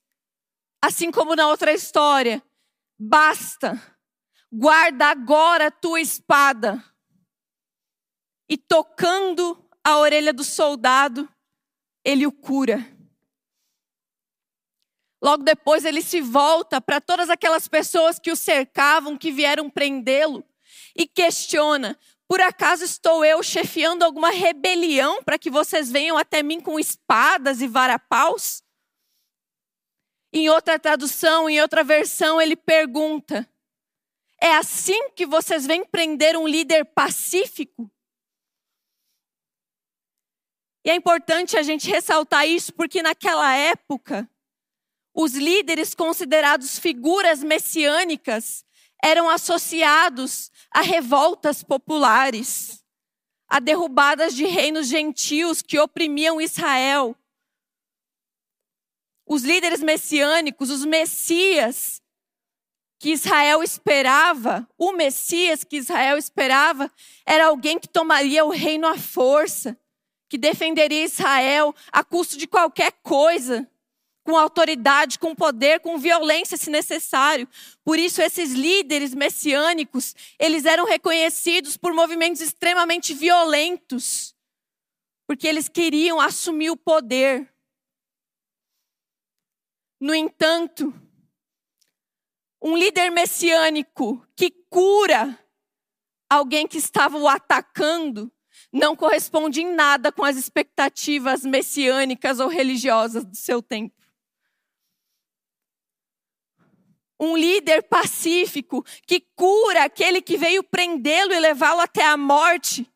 assim 0.83 1.11
como 1.11 1.35
na 1.35 1.48
outra 1.48 1.72
história: 1.72 2.42
basta, 2.98 3.80
guarda 4.52 5.06
agora 5.06 5.68
a 5.68 5.70
tua 5.70 6.00
espada. 6.00 6.85
E 8.48 8.59
tocando 8.59 9.68
a 9.83 9.96
orelha 9.98 10.33
do 10.33 10.44
soldado, 10.44 11.28
ele 12.04 12.26
o 12.26 12.33
cura. 12.33 12.78
Logo 15.22 15.42
depois 15.42 15.85
ele 15.85 16.00
se 16.00 16.20
volta 16.20 16.80
para 16.80 17.00
todas 17.00 17.28
aquelas 17.28 17.68
pessoas 17.68 18.18
que 18.18 18.30
o 18.30 18.37
cercavam, 18.37 19.18
que 19.18 19.30
vieram 19.30 19.68
prendê-lo, 19.68 20.44
e 20.96 21.06
questiona: 21.06 21.98
por 22.30 22.40
acaso 22.40 22.85
estou 22.85 23.24
eu 23.24 23.42
chefiando 23.42 24.04
alguma 24.04 24.30
rebelião 24.30 25.20
para 25.24 25.37
que 25.37 25.50
vocês 25.50 25.90
venham 25.90 26.16
até 26.16 26.44
mim 26.44 26.61
com 26.61 26.78
espadas 26.78 27.61
e 27.61 27.66
varapaus? 27.66 28.62
Em 30.33 30.48
outra 30.48 30.78
tradução, 30.78 31.50
em 31.50 31.61
outra 31.61 31.83
versão, 31.83 32.40
ele 32.40 32.54
pergunta: 32.54 33.48
É 34.40 34.54
assim 34.54 35.11
que 35.11 35.26
vocês 35.26 35.66
vêm 35.66 35.85
prender 35.85 36.37
um 36.37 36.46
líder 36.46 36.85
pacífico? 36.85 37.90
E 40.85 40.90
é 40.90 40.94
importante 40.94 41.56
a 41.56 41.62
gente 41.62 41.90
ressaltar 41.90 42.46
isso 42.46 42.72
porque 42.72 43.02
naquela 43.02 43.52
época, 43.54 44.30
os 45.22 45.35
líderes 45.35 45.94
considerados 45.94 46.78
figuras 46.78 47.42
messiânicas 47.42 48.64
eram 49.02 49.28
associados 49.28 50.50
a 50.70 50.80
revoltas 50.80 51.62
populares, 51.62 52.83
a 53.46 53.61
derrubadas 53.61 54.35
de 54.35 54.46
reinos 54.46 54.87
gentios 54.87 55.61
que 55.61 55.78
oprimiam 55.78 56.40
Israel. 56.40 57.14
Os 59.26 59.42
líderes 59.42 59.83
messiânicos, 59.83 60.70
os 60.70 60.87
messias 60.87 62.00
que 62.98 63.11
Israel 63.11 63.62
esperava, 63.62 64.66
o 64.78 64.92
Messias 64.92 65.64
que 65.64 65.76
Israel 65.76 66.16
esperava, 66.16 66.90
era 67.26 67.46
alguém 67.46 67.78
que 67.78 67.88
tomaria 67.88 68.44
o 68.44 68.50
reino 68.50 68.87
à 68.87 68.96
força, 68.96 69.78
que 70.30 70.38
defenderia 70.38 71.04
Israel 71.04 71.74
a 71.92 72.02
custo 72.02 72.38
de 72.38 72.46
qualquer 72.46 72.92
coisa, 73.02 73.70
com 74.24 74.37
autoridade, 74.37 75.18
com 75.18 75.35
poder, 75.35 75.80
com 75.80 75.98
violência, 75.98 76.56
se 76.56 76.70
necessário. 76.70 77.48
Por 77.85 77.98
isso, 77.98 78.20
esses 78.20 78.52
líderes 78.52 79.14
messiânicos, 79.14 80.14
eles 80.38 80.64
eram 80.64 80.85
reconhecidos 80.85 81.76
por 81.76 81.92
movimentos 81.92 82.40
extremamente 82.40 83.14
violentos, 83.14 84.35
porque 85.26 85.46
eles 85.46 85.68
queriam 85.68 86.20
assumir 86.20 86.70
o 86.70 86.76
poder. 86.76 87.52
No 90.00 90.14
entanto, 90.14 90.94
um 92.62 92.76
líder 92.76 93.11
messiânico 93.11 94.26
que 94.37 94.50
cura 94.68 95.38
alguém 96.28 96.66
que 96.66 96.78
estava 96.78 97.18
o 97.18 97.26
atacando, 97.26 98.30
não 98.72 98.94
corresponde 98.94 99.62
em 99.62 99.74
nada 99.74 100.12
com 100.12 100.24
as 100.24 100.37
expectativas 100.37 101.44
messiânicas 101.44 102.38
ou 102.38 102.48
religiosas 102.48 103.24
do 103.24 103.37
seu 103.37 103.61
tempo. 103.61 103.99
Um 107.20 107.37
líder 107.37 107.83
pacífico 107.83 108.83
que 109.06 109.20
cura 109.37 109.85
aquele 109.85 110.22
que 110.22 110.38
veio 110.38 110.64
prendê-lo 110.64 111.33
e 111.33 111.38
levá-lo 111.38 111.80
até 111.80 112.02
a 112.04 112.16
morte, 112.16 112.90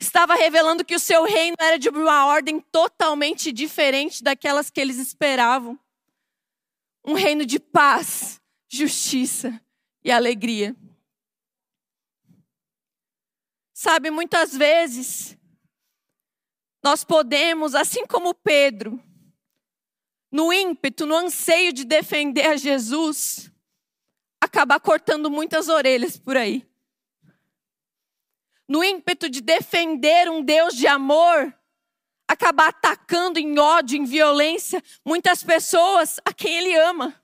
estava 0.00 0.34
revelando 0.34 0.84
que 0.84 0.94
o 0.94 1.00
seu 1.00 1.24
reino 1.24 1.56
era 1.58 1.78
de 1.78 1.88
uma 1.88 2.26
ordem 2.26 2.60
totalmente 2.60 3.52
diferente 3.52 4.24
daquelas 4.24 4.70
que 4.70 4.80
eles 4.80 4.98
esperavam. 4.98 5.78
Um 7.04 7.14
reino 7.14 7.46
de 7.46 7.60
paz, 7.60 8.40
justiça 8.68 9.60
e 10.04 10.10
alegria. 10.10 10.74
Sabe, 13.72 14.10
muitas 14.10 14.54
vezes, 14.54 15.38
nós 16.82 17.04
podemos, 17.04 17.74
assim 17.74 18.06
como 18.06 18.34
Pedro, 18.34 19.02
no 20.30 20.52
ímpeto, 20.52 21.06
no 21.06 21.14
anseio 21.14 21.72
de 21.72 21.84
defender 21.84 22.46
a 22.46 22.56
Jesus, 22.56 23.50
acabar 24.50 24.80
cortando 24.80 25.30
muitas 25.30 25.68
orelhas 25.68 26.18
por 26.18 26.36
aí. 26.36 26.68
No 28.68 28.82
ímpeto 28.82 29.30
de 29.30 29.40
defender 29.40 30.28
um 30.28 30.42
Deus 30.42 30.74
de 30.74 30.88
amor, 30.88 31.54
acabar 32.26 32.68
atacando 32.68 33.38
em 33.38 33.58
ódio, 33.58 33.96
em 33.96 34.04
violência, 34.04 34.82
muitas 35.04 35.44
pessoas 35.44 36.18
a 36.24 36.32
quem 36.32 36.58
ele 36.58 36.76
ama. 36.76 37.14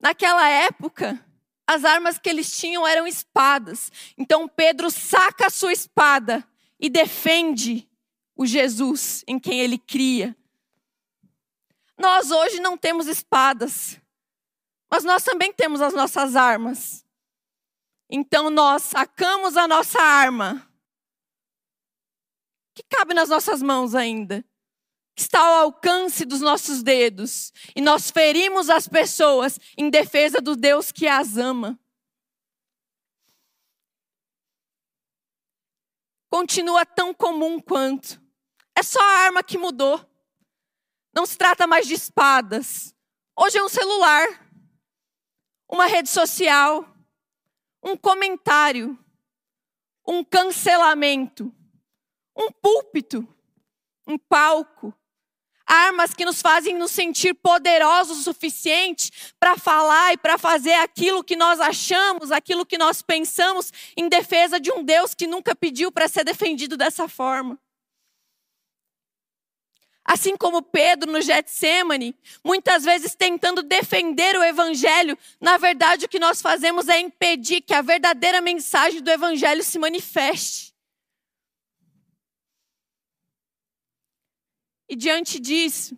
Naquela 0.00 0.48
época, 0.48 1.24
as 1.66 1.84
armas 1.84 2.18
que 2.18 2.28
eles 2.28 2.56
tinham 2.56 2.86
eram 2.86 3.06
espadas. 3.06 3.90
Então 4.16 4.46
Pedro 4.46 4.90
saca 4.90 5.46
a 5.46 5.50
sua 5.50 5.72
espada 5.72 6.46
e 6.78 6.88
defende 6.88 7.88
o 8.36 8.46
Jesus 8.46 9.24
em 9.26 9.38
quem 9.38 9.60
ele 9.60 9.78
cria. 9.78 10.36
Nós 11.98 12.30
hoje 12.30 12.60
não 12.60 12.76
temos 12.76 13.06
espadas, 13.06 14.00
mas 14.90 15.04
nós 15.04 15.22
também 15.22 15.52
temos 15.52 15.80
as 15.80 15.94
nossas 15.94 16.36
armas. 16.36 17.04
Então 18.10 18.50
nós 18.50 18.82
sacamos 18.82 19.56
a 19.56 19.66
nossa 19.66 20.00
arma, 20.00 20.70
que 22.74 22.82
cabe 22.84 23.14
nas 23.14 23.28
nossas 23.28 23.62
mãos 23.62 23.94
ainda, 23.94 24.44
está 25.16 25.40
ao 25.40 25.64
alcance 25.64 26.24
dos 26.24 26.40
nossos 26.40 26.82
dedos 26.82 27.52
e 27.74 27.80
nós 27.80 28.10
ferimos 28.10 28.68
as 28.68 28.88
pessoas 28.88 29.58
em 29.76 29.88
defesa 29.88 30.40
do 30.40 30.56
Deus 30.56 30.90
que 30.90 31.06
as 31.06 31.36
ama. 31.36 31.78
Continua 36.28 36.84
tão 36.84 37.14
comum 37.14 37.60
quanto. 37.60 38.20
É 38.74 38.82
só 38.82 38.98
a 39.00 39.18
arma 39.18 39.40
que 39.40 39.56
mudou. 39.56 40.04
Não 41.14 41.24
se 41.24 41.38
trata 41.38 41.66
mais 41.66 41.86
de 41.86 41.94
espadas. 41.94 42.94
Hoje 43.36 43.58
é 43.58 43.62
um 43.62 43.68
celular, 43.68 44.26
uma 45.70 45.86
rede 45.86 46.08
social, 46.08 46.88
um 47.82 47.96
comentário, 47.96 48.98
um 50.06 50.24
cancelamento, 50.24 51.54
um 52.36 52.50
púlpito, 52.50 53.26
um 54.06 54.18
palco, 54.18 54.92
armas 55.64 56.12
que 56.14 56.24
nos 56.24 56.42
fazem 56.42 56.76
nos 56.76 56.90
sentir 56.90 57.34
poderosos 57.34 58.18
o 58.18 58.22
suficiente 58.22 59.32
para 59.38 59.56
falar 59.56 60.12
e 60.12 60.16
para 60.16 60.36
fazer 60.36 60.74
aquilo 60.74 61.24
que 61.24 61.36
nós 61.36 61.60
achamos, 61.60 62.30
aquilo 62.32 62.66
que 62.66 62.76
nós 62.76 63.02
pensamos 63.02 63.72
em 63.96 64.08
defesa 64.08 64.58
de 64.60 64.70
um 64.70 64.82
Deus 64.82 65.14
que 65.14 65.26
nunca 65.26 65.54
pediu 65.54 65.90
para 65.90 66.08
ser 66.08 66.24
defendido 66.24 66.76
dessa 66.76 67.08
forma. 67.08 67.58
Assim 70.04 70.36
como 70.36 70.62
Pedro 70.62 71.10
no 71.10 71.22
Getsemane, 71.22 72.14
muitas 72.44 72.84
vezes 72.84 73.14
tentando 73.14 73.62
defender 73.62 74.36
o 74.36 74.44
evangelho, 74.44 75.16
na 75.40 75.56
verdade 75.56 76.04
o 76.04 76.08
que 76.08 76.18
nós 76.18 76.42
fazemos 76.42 76.88
é 76.88 77.00
impedir 77.00 77.62
que 77.62 77.72
a 77.72 77.80
verdadeira 77.80 78.42
mensagem 78.42 79.00
do 79.00 79.10
evangelho 79.10 79.64
se 79.64 79.78
manifeste. 79.78 80.74
E 84.86 84.94
diante 84.94 85.40
disso, 85.40 85.96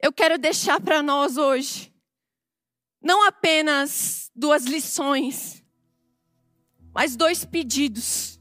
eu 0.00 0.12
quero 0.12 0.38
deixar 0.38 0.80
para 0.80 1.02
nós 1.02 1.36
hoje 1.36 1.92
não 3.02 3.24
apenas 3.24 4.30
duas 4.34 4.64
lições, 4.64 5.62
mas 6.92 7.16
dois 7.16 7.44
pedidos. 7.44 8.40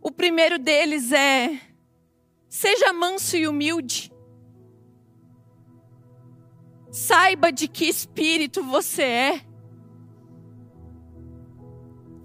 O 0.00 0.10
primeiro 0.10 0.58
deles 0.58 1.12
é: 1.12 1.60
seja 2.50 2.92
manso 2.92 3.36
e 3.36 3.46
humilde. 3.46 4.12
Saiba 6.90 7.52
de 7.52 7.68
que 7.68 7.84
espírito 7.84 8.62
você 8.64 9.02
é. 9.02 9.40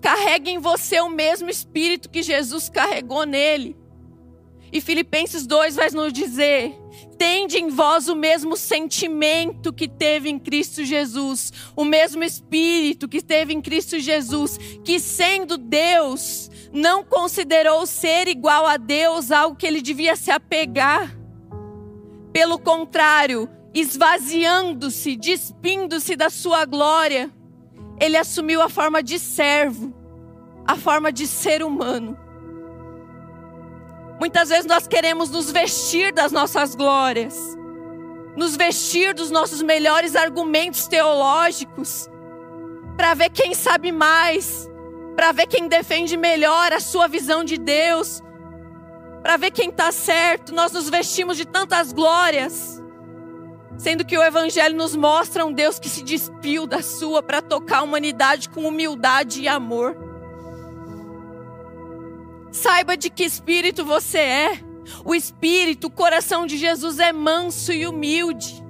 Carregue 0.02 0.50
em 0.50 0.58
você 0.58 1.00
o 1.00 1.10
mesmo 1.10 1.50
espírito 1.50 2.10
que 2.10 2.24
Jesus 2.24 2.68
carregou 2.68 3.26
nele. 3.26 3.78
E 4.72 4.82
Filipenses 4.82 5.46
2 5.46 5.76
vai 5.76 5.90
nos 5.92 6.12
dizer: 6.12 6.76
tende 7.18 7.58
em 7.58 7.70
vós 7.70 8.08
o 8.08 8.16
mesmo 8.16 8.58
sentimento 8.58 9.72
que 9.72 9.88
teve 9.88 10.30
em 10.30 10.38
Cristo 10.38 10.84
Jesus, 10.84 11.52
o 11.76 11.86
mesmo 11.86 12.24
espírito 12.24 13.08
que 13.08 13.22
teve 13.22 13.54
em 13.54 13.62
Cristo 13.62 14.00
Jesus, 14.00 14.58
que 14.84 15.00
sendo 15.00 15.58
Deus, 15.58 16.50
não 16.72 17.04
considerou 17.04 17.86
ser 17.86 18.28
igual 18.28 18.66
a 18.66 18.78
Deus 18.78 19.32
algo 19.32 19.56
que 19.56 19.66
ele 19.66 19.82
devia 19.82 20.16
se 20.16 20.32
apegar. 20.32 21.16
Pelo 22.34 22.60
contrário, 22.60 23.50
esvaziando-se, 23.74 25.16
despindo-se 25.16 26.16
da 26.16 26.30
sua 26.30 26.66
glória, 26.66 27.32
ele 28.00 28.18
assumiu 28.18 28.62
a 28.62 28.70
forma 28.70 29.02
de 29.02 29.18
servo, 29.20 29.94
a 30.66 30.76
forma 30.76 31.12
de 31.12 31.28
ser 31.28 31.64
humano. 31.64 32.25
Muitas 34.20 34.50
vezes 34.50 34.66
nós 34.66 34.88
queremos 34.88 35.30
nos 35.30 35.52
vestir 35.52 36.14
das 36.14 36.32
nossas 36.32 36.74
glórias, 36.74 37.36
nos 38.36 38.56
vestir 38.56 39.14
dos 39.14 39.30
nossos 39.30 39.62
melhores 39.62 40.16
argumentos 40.16 40.88
teológicos, 40.88 42.10
para 42.96 43.14
ver 43.14 43.30
quem 43.30 43.54
sabe 43.54 43.92
mais, 43.92 44.70
para 45.16 45.32
ver 45.32 45.48
quem 45.48 45.68
defende 45.68 46.16
melhor 46.16 46.72
a 46.72 46.80
sua 46.80 47.08
visão 47.08 47.44
de 47.44 47.58
Deus, 47.58 48.22
para 49.22 49.38
ver 49.38 49.52
quem 49.52 49.70
está 49.70 49.92
certo. 49.92 50.54
Nós 50.54 50.72
nos 50.72 50.90
vestimos 50.90 51.36
de 51.36 51.46
tantas 51.46 51.92
glórias, 51.92 52.82
sendo 53.78 54.06
que 54.06 54.18
o 54.18 54.24
Evangelho 54.24 54.78
nos 54.78 54.96
mostra 54.96 55.46
um 55.46 55.52
Deus 55.52 55.78
que 55.78 55.90
se 55.90 56.02
despiu 56.02 56.66
da 56.66 56.82
sua 56.82 57.22
para 57.22 57.42
tocar 57.42 57.80
a 57.80 57.84
humanidade 57.84 58.48
com 58.50 58.66
humildade 58.66 59.42
e 59.42 59.48
amor. 59.48 60.05
Saiba 62.56 62.96
de 62.96 63.10
que 63.10 63.26
espírito 63.26 63.84
você 63.84 64.18
é. 64.18 64.60
O 65.04 65.14
espírito, 65.14 65.88
o 65.88 65.92
coração 65.92 66.46
de 66.46 66.58
Jesus 66.58 67.00
é 67.00 67.12
manso 67.12 67.74
e 67.74 67.86
humilde. 67.86 68.64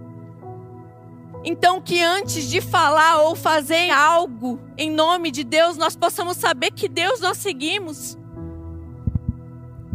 Então, 1.43 1.79
que 1.79 2.01
antes 2.01 2.49
de 2.49 2.61
falar 2.61 3.21
ou 3.21 3.35
fazer 3.35 3.91
algo 3.91 4.59
em 4.75 4.89
nome 4.89 5.29
de 5.29 5.43
Deus, 5.43 5.77
nós 5.77 5.95
possamos 5.95 6.37
saber 6.37 6.71
que 6.71 6.87
Deus 6.87 7.19
nós 7.19 7.37
seguimos. 7.37 8.17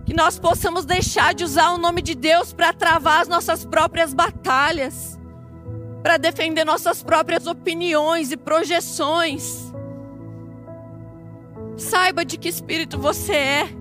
Que 0.07 0.15
nós 0.15 0.39
possamos 0.39 0.85
deixar 0.85 1.35
de 1.35 1.43
usar 1.43 1.73
o 1.73 1.79
nome 1.79 2.01
de 2.01 2.15
Deus 2.15 2.53
para 2.53 2.73
travar 2.73 3.23
as 3.23 3.29
nossas 3.29 3.65
próprias 3.65 4.15
batalhas, 4.15 5.19
para 6.01 6.17
defender 6.17 6.65
nossas 6.65 7.03
próprias 7.03 7.45
opiniões 7.49 8.31
e 8.31 8.37
projeções. 8.37 9.75
Saiba 11.77 12.25
de 12.25 12.39
que 12.39 12.49
espírito 12.49 12.97
você 12.97 13.35
é. 13.35 13.80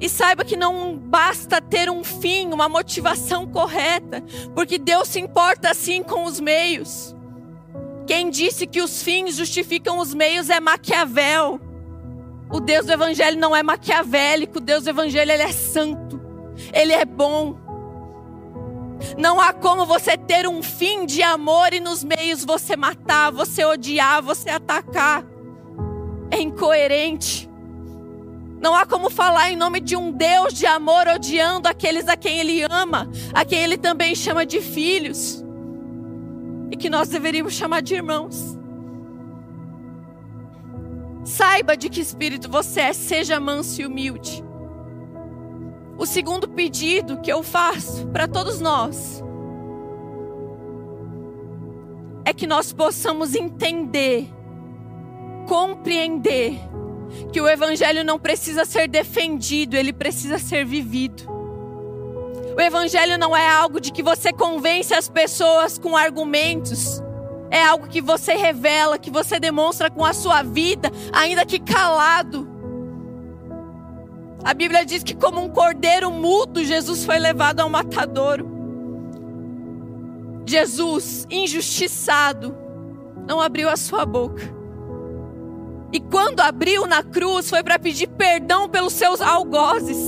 E 0.00 0.08
saiba 0.08 0.44
que 0.44 0.56
não 0.56 0.96
basta 0.96 1.60
ter 1.60 1.90
um 1.90 2.02
fim, 2.02 2.52
uma 2.52 2.68
motivação 2.68 3.46
correta, 3.46 4.24
porque 4.54 4.78
Deus 4.78 5.08
se 5.08 5.20
importa 5.20 5.70
assim 5.70 6.02
com 6.02 6.24
os 6.24 6.40
meios. 6.40 7.14
Quem 8.06 8.30
disse 8.30 8.66
que 8.66 8.80
os 8.80 9.02
fins 9.02 9.36
justificam 9.36 9.98
os 9.98 10.14
meios 10.14 10.48
é 10.48 10.58
Maquiavel. 10.58 11.60
O 12.50 12.58
Deus 12.58 12.86
do 12.86 12.92
Evangelho 12.92 13.38
não 13.38 13.54
é 13.54 13.62
maquiavélico, 13.62 14.58
o 14.58 14.60
Deus 14.60 14.82
do 14.82 14.90
Evangelho 14.90 15.30
ele 15.30 15.42
é 15.42 15.52
santo, 15.52 16.20
ele 16.72 16.92
é 16.92 17.04
bom. 17.04 17.56
Não 19.16 19.40
há 19.40 19.52
como 19.52 19.86
você 19.86 20.16
ter 20.16 20.48
um 20.48 20.62
fim 20.62 21.06
de 21.06 21.22
amor 21.22 21.72
e 21.72 21.78
nos 21.78 22.02
meios 22.02 22.44
você 22.44 22.76
matar, 22.76 23.30
você 23.30 23.64
odiar, 23.64 24.20
você 24.20 24.50
atacar. 24.50 25.24
É 26.30 26.40
incoerente. 26.40 27.49
Não 28.60 28.74
há 28.74 28.84
como 28.84 29.08
falar 29.08 29.50
em 29.50 29.56
nome 29.56 29.80
de 29.80 29.96
um 29.96 30.12
Deus 30.12 30.52
de 30.52 30.66
amor 30.66 31.08
odiando 31.08 31.66
aqueles 31.66 32.06
a 32.08 32.16
quem 32.16 32.38
Ele 32.38 32.62
ama, 32.70 33.08
a 33.32 33.42
quem 33.42 33.58
Ele 33.58 33.78
também 33.78 34.14
chama 34.14 34.44
de 34.44 34.60
filhos, 34.60 35.42
e 36.70 36.76
que 36.76 36.90
nós 36.90 37.08
deveríamos 37.08 37.54
chamar 37.54 37.80
de 37.80 37.94
irmãos. 37.94 38.58
Saiba 41.24 41.74
de 41.74 41.88
que 41.88 42.00
espírito 42.00 42.50
você 42.50 42.80
é, 42.80 42.92
seja 42.92 43.40
manso 43.40 43.80
e 43.80 43.86
humilde. 43.86 44.44
O 45.96 46.04
segundo 46.04 46.48
pedido 46.48 47.20
que 47.20 47.32
eu 47.32 47.42
faço 47.42 48.06
para 48.08 48.28
todos 48.28 48.60
nós 48.60 49.22
é 52.24 52.32
que 52.32 52.46
nós 52.46 52.72
possamos 52.72 53.34
entender, 53.34 54.30
compreender 55.46 56.58
que 57.32 57.40
o 57.40 57.48
Evangelho 57.48 58.04
não 58.04 58.18
precisa 58.18 58.64
ser 58.64 58.88
defendido, 58.88 59.76
ele 59.76 59.92
precisa 59.92 60.38
ser 60.38 60.64
vivido. 60.64 61.24
O 62.56 62.60
Evangelho 62.60 63.16
não 63.16 63.36
é 63.36 63.48
algo 63.48 63.80
de 63.80 63.92
que 63.92 64.02
você 64.02 64.32
convence 64.32 64.92
as 64.92 65.08
pessoas 65.08 65.78
com 65.78 65.96
argumentos, 65.96 67.02
é 67.50 67.62
algo 67.62 67.88
que 67.88 68.00
você 68.00 68.34
revela, 68.34 68.98
que 68.98 69.10
você 69.10 69.40
demonstra 69.40 69.90
com 69.90 70.04
a 70.04 70.12
sua 70.12 70.42
vida, 70.42 70.90
ainda 71.12 71.44
que 71.44 71.58
calado. 71.58 72.48
A 74.44 74.54
Bíblia 74.54 74.84
diz 74.86 75.02
que, 75.02 75.14
como 75.14 75.40
um 75.40 75.48
cordeiro 75.48 76.10
mudo, 76.10 76.64
Jesus 76.64 77.04
foi 77.04 77.18
levado 77.18 77.60
ao 77.60 77.68
matadouro. 77.68 78.48
Jesus, 80.46 81.26
injustiçado, 81.30 82.56
não 83.26 83.40
abriu 83.40 83.68
a 83.68 83.76
sua 83.76 84.04
boca. 84.06 84.59
E 85.92 85.98
quando 85.98 86.40
abriu 86.40 86.86
na 86.86 87.02
cruz, 87.02 87.50
foi 87.50 87.62
para 87.62 87.78
pedir 87.78 88.06
perdão 88.06 88.68
pelos 88.68 88.92
seus 88.92 89.20
algozes. 89.20 89.98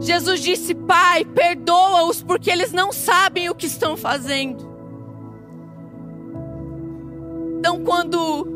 Jesus 0.00 0.40
disse: 0.40 0.74
Pai, 0.74 1.24
perdoa-os, 1.24 2.22
porque 2.22 2.50
eles 2.50 2.72
não 2.72 2.92
sabem 2.92 3.50
o 3.50 3.54
que 3.54 3.66
estão 3.66 3.96
fazendo. 3.96 4.70
Então, 7.58 7.84
quando 7.84 8.46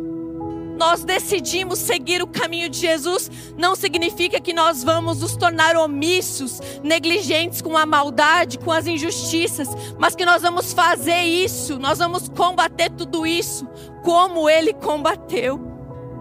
nós 0.78 1.04
decidimos 1.04 1.78
seguir 1.78 2.22
o 2.22 2.26
caminho 2.26 2.68
de 2.68 2.78
Jesus, 2.78 3.30
não 3.56 3.74
significa 3.74 4.40
que 4.40 4.52
nós 4.52 4.82
vamos 4.82 5.20
nos 5.20 5.36
tornar 5.36 5.76
omissos, 5.76 6.60
negligentes 6.82 7.60
com 7.60 7.76
a 7.76 7.84
maldade, 7.84 8.58
com 8.58 8.72
as 8.72 8.86
injustiças, 8.86 9.68
mas 9.98 10.16
que 10.16 10.24
nós 10.24 10.42
vamos 10.42 10.72
fazer 10.72 11.22
isso, 11.22 11.78
nós 11.78 11.98
vamos 11.98 12.28
combater 12.28 12.90
tudo 12.90 13.26
isso, 13.26 13.66
como 14.02 14.48
Ele 14.48 14.72
combateu 14.72 15.73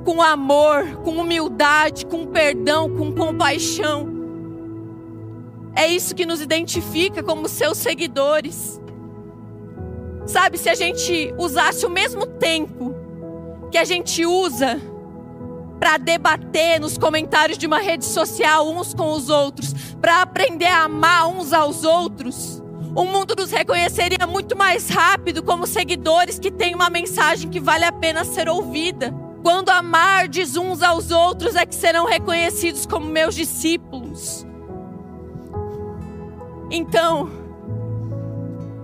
com 0.04 0.22
amor, 0.22 0.98
com 1.04 1.12
humildade, 1.18 2.06
com 2.06 2.26
perdão, 2.26 2.90
com 2.96 3.12
compaixão. 3.12 4.12
É 5.76 5.88
isso 5.88 6.14
que 6.14 6.26
nos 6.26 6.42
identifica 6.42 7.24
como 7.24 7.48
seus 7.48 7.78
seguidores. 7.78 8.80
Sabe, 10.26 10.58
se 10.58 10.70
a 10.70 10.76
gente 10.76 11.34
usasse 11.38 11.86
o 11.86 11.90
mesmo 11.90 12.26
tempo 12.26 12.96
que 13.72 13.78
a 13.78 13.84
gente 13.84 14.26
usa 14.26 14.80
para 15.80 15.98
debater 15.98 16.80
nos 16.80 16.98
comentários 16.98 17.58
de 17.58 17.68
uma 17.68 17.80
rede 17.80 18.06
social 18.06 18.70
uns 18.70 18.94
com 18.94 19.12
os 19.12 19.30
outros, 19.30 19.74
para 20.00 20.22
aprender 20.22 20.68
a 20.68 20.84
amar 20.84 21.28
uns 21.28 21.52
aos 21.52 21.84
outros, 21.84 22.64
o 22.96 23.04
mundo 23.04 23.36
nos 23.38 23.52
reconheceria 23.52 24.26
muito 24.28 24.56
mais 24.56 24.88
rápido 24.90 25.42
como 25.42 25.66
seguidores 25.66 26.38
que 26.38 26.52
têm 26.52 26.76
uma 26.76 26.90
mensagem 26.90 27.50
que 27.50 27.60
vale 27.60 27.84
a 27.84 27.92
pena 27.92 28.24
ser 28.24 28.48
ouvida. 28.48 29.23
Quando 29.44 29.70
amardes 29.70 30.56
uns 30.56 30.82
aos 30.82 31.12
outros 31.12 31.56
é 31.56 31.66
que 31.66 31.76
serão 31.76 32.06
reconhecidos 32.06 32.86
como 32.86 33.06
meus 33.06 33.36
discípulos. 33.36 34.48
Então, 36.72 37.30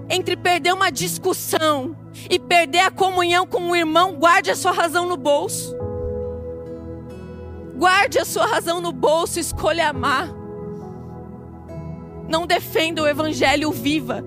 entre 0.09 0.35
perder 0.35 0.73
uma 0.73 0.91
discussão 0.91 1.95
e 2.29 2.37
perder 2.37 2.79
a 2.79 2.91
comunhão 2.91 3.47
com 3.47 3.69
o 3.69 3.75
irmão, 3.75 4.15
guarde 4.15 4.51
a 4.51 4.55
sua 4.55 4.73
razão 4.73 5.07
no 5.07 5.15
bolso. 5.15 5.73
Guarde 7.77 8.19
a 8.19 8.25
sua 8.25 8.45
razão 8.45 8.81
no 8.81 8.91
bolso, 8.91 9.39
escolha 9.39 9.87
amar. 9.87 10.27
Não 12.27 12.45
defenda 12.45 13.01
o 13.01 13.07
evangelho 13.07 13.71
viva. 13.71 14.21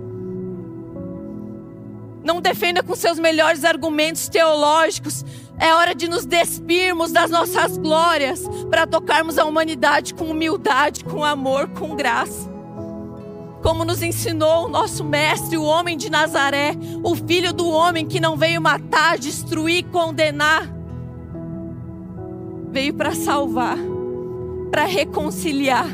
Não 2.24 2.40
defenda 2.40 2.82
com 2.82 2.94
seus 2.94 3.18
melhores 3.18 3.64
argumentos 3.64 4.28
teológicos, 4.28 5.24
é 5.62 5.72
hora 5.72 5.94
de 5.94 6.08
nos 6.08 6.26
despirmos 6.26 7.12
das 7.12 7.30
nossas 7.30 7.78
glórias 7.78 8.44
para 8.68 8.84
tocarmos 8.84 9.38
a 9.38 9.44
humanidade 9.44 10.12
com 10.12 10.24
humildade, 10.24 11.04
com 11.04 11.22
amor, 11.24 11.68
com 11.68 11.94
graça. 11.94 12.50
Como 13.62 13.84
nos 13.84 14.02
ensinou 14.02 14.66
o 14.66 14.68
nosso 14.68 15.04
mestre, 15.04 15.56
o 15.56 15.62
homem 15.62 15.96
de 15.96 16.10
Nazaré, 16.10 16.72
o 17.04 17.14
filho 17.14 17.52
do 17.52 17.68
homem 17.68 18.04
que 18.04 18.18
não 18.18 18.36
veio 18.36 18.60
matar, 18.60 19.16
destruir, 19.16 19.84
condenar, 19.84 20.68
veio 22.72 22.92
para 22.94 23.14
salvar, 23.14 23.78
para 24.68 24.84
reconciliar. 24.84 25.86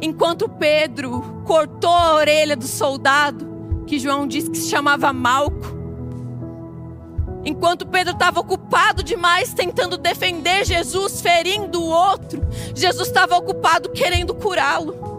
Enquanto 0.00 0.48
Pedro 0.48 1.20
cortou 1.44 1.90
a 1.90 2.14
orelha 2.14 2.56
do 2.56 2.66
soldado, 2.66 3.84
que 3.86 3.98
João 3.98 4.26
disse 4.26 4.50
que 4.50 4.56
se 4.56 4.70
chamava 4.70 5.12
Malco, 5.12 5.71
Enquanto 7.44 7.86
Pedro 7.86 8.12
estava 8.12 8.40
ocupado 8.40 9.02
demais 9.02 9.52
tentando 9.52 9.98
defender 9.98 10.64
Jesus, 10.64 11.20
ferindo 11.20 11.82
o 11.82 11.88
outro, 11.88 12.46
Jesus 12.74 13.08
estava 13.08 13.36
ocupado 13.36 13.90
querendo 13.90 14.32
curá-lo. 14.34 15.12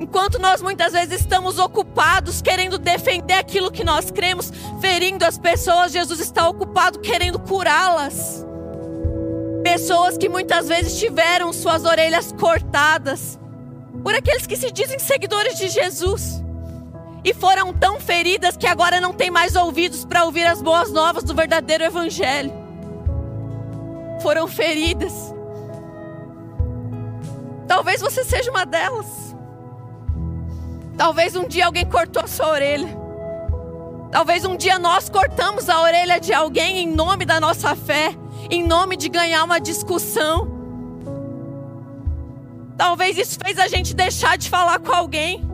Enquanto 0.00 0.38
nós 0.38 0.62
muitas 0.62 0.92
vezes 0.92 1.20
estamos 1.20 1.58
ocupados 1.58 2.40
querendo 2.40 2.78
defender 2.78 3.34
aquilo 3.34 3.70
que 3.70 3.84
nós 3.84 4.10
cremos, 4.10 4.50
ferindo 4.80 5.24
as 5.26 5.36
pessoas, 5.36 5.92
Jesus 5.92 6.20
está 6.20 6.48
ocupado 6.48 7.00
querendo 7.00 7.38
curá-las. 7.38 8.46
Pessoas 9.62 10.16
que 10.16 10.28
muitas 10.28 10.68
vezes 10.68 10.98
tiveram 10.98 11.52
suas 11.52 11.84
orelhas 11.84 12.32
cortadas 12.32 13.38
por 14.02 14.14
aqueles 14.14 14.46
que 14.46 14.56
se 14.56 14.70
dizem 14.70 14.98
seguidores 14.98 15.58
de 15.58 15.68
Jesus 15.68 16.42
e 17.24 17.34
foram 17.34 17.72
tão 17.72 18.00
feridas 18.00 18.56
que 18.56 18.66
agora 18.66 19.00
não 19.00 19.12
têm 19.12 19.30
mais 19.30 19.56
ouvidos 19.56 20.04
para 20.04 20.24
ouvir 20.24 20.46
as 20.46 20.62
boas 20.62 20.92
novas 20.92 21.24
do 21.24 21.34
verdadeiro 21.34 21.84
Evangelho. 21.84 22.52
Foram 24.20 24.46
feridas. 24.46 25.34
Talvez 27.66 28.00
você 28.00 28.24
seja 28.24 28.50
uma 28.50 28.64
delas. 28.64 29.36
Talvez 30.96 31.36
um 31.36 31.46
dia 31.46 31.66
alguém 31.66 31.84
cortou 31.84 32.22
a 32.22 32.26
sua 32.26 32.48
orelha. 32.50 32.88
Talvez 34.10 34.44
um 34.44 34.56
dia 34.56 34.78
nós 34.78 35.08
cortamos 35.08 35.68
a 35.68 35.80
orelha 35.80 36.18
de 36.18 36.32
alguém 36.32 36.78
em 36.78 36.88
nome 36.88 37.24
da 37.24 37.38
nossa 37.38 37.76
fé, 37.76 38.14
em 38.50 38.66
nome 38.66 38.96
de 38.96 39.08
ganhar 39.08 39.44
uma 39.44 39.60
discussão. 39.60 40.56
Talvez 42.76 43.18
isso 43.18 43.38
fez 43.44 43.58
a 43.58 43.68
gente 43.68 43.94
deixar 43.94 44.38
de 44.38 44.48
falar 44.48 44.78
com 44.78 44.92
alguém 44.92 45.47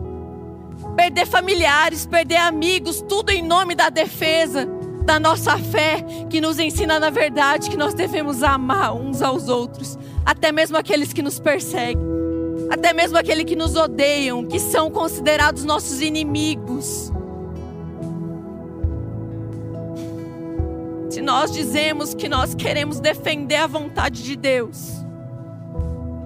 perder 0.95 1.25
familiares, 1.25 2.05
perder 2.05 2.37
amigos, 2.37 3.01
tudo 3.01 3.29
em 3.29 3.41
nome 3.41 3.75
da 3.75 3.89
defesa 3.89 4.67
da 5.05 5.19
nossa 5.19 5.57
fé, 5.57 6.03
que 6.29 6.41
nos 6.41 6.57
ensina 6.57 6.99
na 6.99 7.11
verdade 7.11 7.69
que 7.69 7.77
nós 7.77 7.93
devemos 7.93 8.41
amar 8.41 8.95
uns 8.95 9.21
aos 9.21 9.47
outros, 9.47 9.99
até 10.25 10.51
mesmo 10.51 10.75
aqueles 10.77 11.13
que 11.13 11.21
nos 11.21 11.39
perseguem, 11.39 12.03
até 12.71 12.91
mesmo 12.91 13.15
aqueles 13.15 13.45
que 13.45 13.55
nos 13.55 13.75
odeiam, 13.75 14.43
que 14.43 14.59
são 14.59 14.89
considerados 14.89 15.63
nossos 15.63 16.01
inimigos. 16.01 17.11
Se 21.11 21.21
nós 21.21 21.51
dizemos 21.51 22.15
que 22.15 22.27
nós 22.27 22.55
queremos 22.55 22.99
defender 22.99 23.57
a 23.57 23.67
vontade 23.67 24.23
de 24.23 24.35
Deus, 24.35 25.05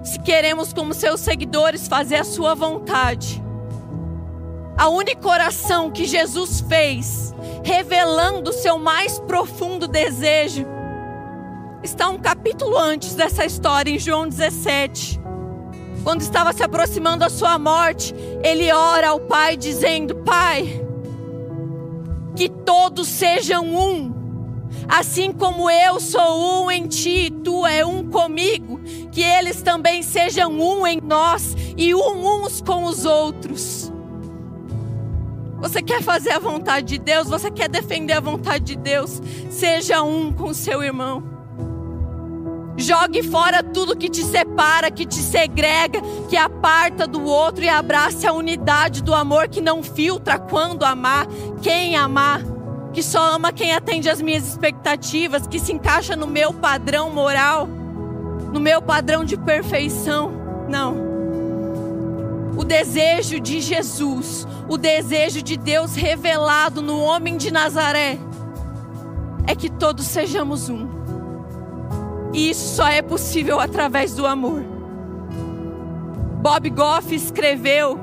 se 0.02 0.18
queremos, 0.20 0.72
como 0.72 0.94
seus 0.94 1.20
seguidores, 1.20 1.86
fazer 1.86 2.16
a 2.16 2.24
sua 2.24 2.54
vontade, 2.54 3.42
a 4.80 4.88
única 4.88 5.28
oração 5.28 5.90
que 5.90 6.06
Jesus 6.06 6.64
fez, 6.66 7.34
revelando 7.62 8.48
o 8.48 8.52
seu 8.54 8.78
mais 8.78 9.18
profundo 9.18 9.86
desejo, 9.86 10.64
está 11.82 12.08
um 12.08 12.18
capítulo 12.18 12.78
antes 12.78 13.14
dessa 13.14 13.44
história, 13.44 13.90
em 13.90 13.98
João 13.98 14.26
17. 14.26 15.20
Quando 16.02 16.22
estava 16.22 16.54
se 16.54 16.62
aproximando 16.62 17.18
da 17.18 17.28
sua 17.28 17.58
morte, 17.58 18.14
ele 18.42 18.72
ora 18.72 19.10
ao 19.10 19.20
Pai, 19.20 19.54
dizendo: 19.54 20.14
Pai, 20.16 20.82
que 22.34 22.48
todos 22.48 23.06
sejam 23.06 23.66
um, 23.66 24.14
assim 24.88 25.30
como 25.30 25.70
eu 25.70 26.00
sou 26.00 26.64
um 26.64 26.70
em 26.70 26.86
ti, 26.86 27.26
e 27.26 27.30
tu 27.30 27.66
é 27.66 27.84
um 27.84 28.08
comigo, 28.08 28.80
que 29.12 29.20
eles 29.20 29.60
também 29.60 30.02
sejam 30.02 30.50
um 30.50 30.86
em 30.86 31.02
nós 31.02 31.54
e 31.76 31.94
um 31.94 32.44
uns 32.44 32.62
com 32.62 32.84
os 32.84 33.04
outros 33.04 33.89
você 35.60 35.82
quer 35.82 36.02
fazer 36.02 36.30
a 36.30 36.38
vontade 36.38 36.86
de 36.86 36.98
Deus? 36.98 37.28
Você 37.28 37.50
quer 37.50 37.68
defender 37.68 38.14
a 38.14 38.20
vontade 38.20 38.64
de 38.64 38.76
Deus? 38.76 39.20
Seja 39.50 40.02
um 40.02 40.32
com 40.32 40.54
seu 40.54 40.82
irmão. 40.82 41.22
Jogue 42.78 43.22
fora 43.22 43.62
tudo 43.62 43.96
que 43.96 44.08
te 44.08 44.24
separa, 44.24 44.90
que 44.90 45.04
te 45.04 45.18
segrega, 45.18 46.00
que 46.30 46.36
aparta 46.36 47.06
do 47.06 47.22
outro 47.24 47.62
e 47.62 47.68
abrace 47.68 48.26
a 48.26 48.32
unidade 48.32 49.02
do 49.02 49.14
amor 49.14 49.48
que 49.48 49.60
não 49.60 49.82
filtra 49.82 50.38
quando 50.38 50.82
amar, 50.82 51.26
quem 51.60 51.94
amar, 51.94 52.40
que 52.94 53.02
só 53.02 53.34
ama 53.34 53.52
quem 53.52 53.74
atende 53.74 54.08
às 54.08 54.22
minhas 54.22 54.48
expectativas, 54.48 55.46
que 55.46 55.58
se 55.58 55.74
encaixa 55.74 56.16
no 56.16 56.26
meu 56.26 56.54
padrão 56.54 57.10
moral, 57.10 57.66
no 58.50 58.58
meu 58.58 58.80
padrão 58.80 59.24
de 59.24 59.36
perfeição. 59.36 60.32
Não 60.66 61.09
o 62.60 62.64
desejo 62.64 63.40
de 63.40 63.58
Jesus, 63.58 64.46
o 64.68 64.76
desejo 64.76 65.40
de 65.40 65.56
Deus 65.56 65.94
revelado 65.94 66.82
no 66.82 67.00
homem 67.00 67.38
de 67.38 67.50
Nazaré, 67.50 68.18
é 69.46 69.54
que 69.54 69.70
todos 69.70 70.04
sejamos 70.04 70.68
um. 70.68 70.86
E 72.34 72.50
isso 72.50 72.76
só 72.76 72.86
é 72.86 73.00
possível 73.00 73.58
através 73.58 74.14
do 74.14 74.26
amor. 74.26 74.62
Bob 76.42 76.68
Goff 76.68 77.14
escreveu 77.14 77.98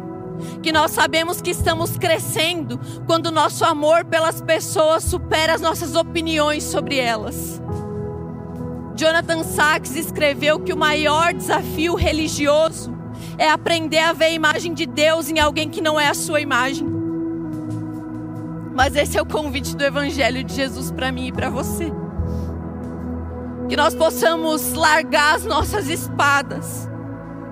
que 0.63 0.71
nós 0.71 0.89
sabemos 0.89 1.39
que 1.39 1.51
estamos 1.51 1.95
crescendo 1.95 2.79
quando 3.05 3.29
nosso 3.29 3.63
amor 3.63 4.05
pelas 4.05 4.41
pessoas 4.41 5.03
supera 5.03 5.53
as 5.53 5.61
nossas 5.61 5.93
opiniões 5.93 6.63
sobre 6.63 6.97
elas. 6.97 7.61
Jonathan 8.95 9.43
Sachs 9.43 9.95
escreveu 9.95 10.59
que 10.59 10.73
o 10.73 10.77
maior 10.77 11.31
desafio 11.31 11.93
religioso 11.93 12.96
é 13.37 13.49
aprender 13.49 13.99
a 13.99 14.13
ver 14.13 14.25
a 14.25 14.31
imagem 14.31 14.73
de 14.73 14.85
Deus 14.85 15.29
em 15.29 15.39
alguém 15.39 15.69
que 15.69 15.81
não 15.81 15.99
é 15.99 16.07
a 16.07 16.13
sua 16.13 16.41
imagem. 16.41 16.87
Mas 18.73 18.95
esse 18.95 19.17
é 19.17 19.21
o 19.21 19.25
convite 19.25 19.75
do 19.75 19.83
Evangelho 19.83 20.43
de 20.43 20.53
Jesus 20.53 20.91
para 20.91 21.11
mim 21.11 21.27
e 21.27 21.31
para 21.31 21.49
você. 21.49 21.91
Que 23.69 23.75
nós 23.75 23.93
possamos 23.93 24.73
largar 24.73 25.35
as 25.35 25.45
nossas 25.45 25.87
espadas, 25.87 26.89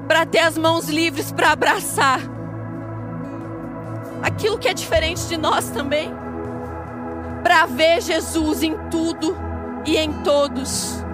para 0.07 0.25
ter 0.25 0.39
as 0.39 0.57
mãos 0.57 0.87
livres 0.87 1.31
para 1.31 1.51
abraçar 1.51 2.19
aquilo 4.21 4.57
que 4.57 4.67
é 4.67 4.73
diferente 4.73 5.27
de 5.27 5.37
nós 5.37 5.69
também, 5.69 6.11
para 7.43 7.65
ver 7.65 8.01
Jesus 8.01 8.63
em 8.63 8.75
tudo 8.89 9.35
e 9.85 9.97
em 9.97 10.11
todos 10.23 11.04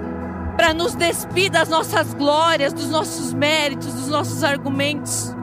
para 0.61 0.75
nos 0.75 0.93
despir 0.93 1.49
das 1.49 1.67
nossas 1.69 2.13
glórias, 2.13 2.71
dos 2.71 2.87
nossos 2.87 3.33
méritos, 3.33 3.91
dos 3.95 4.07
nossos 4.07 4.43
argumentos 4.43 5.35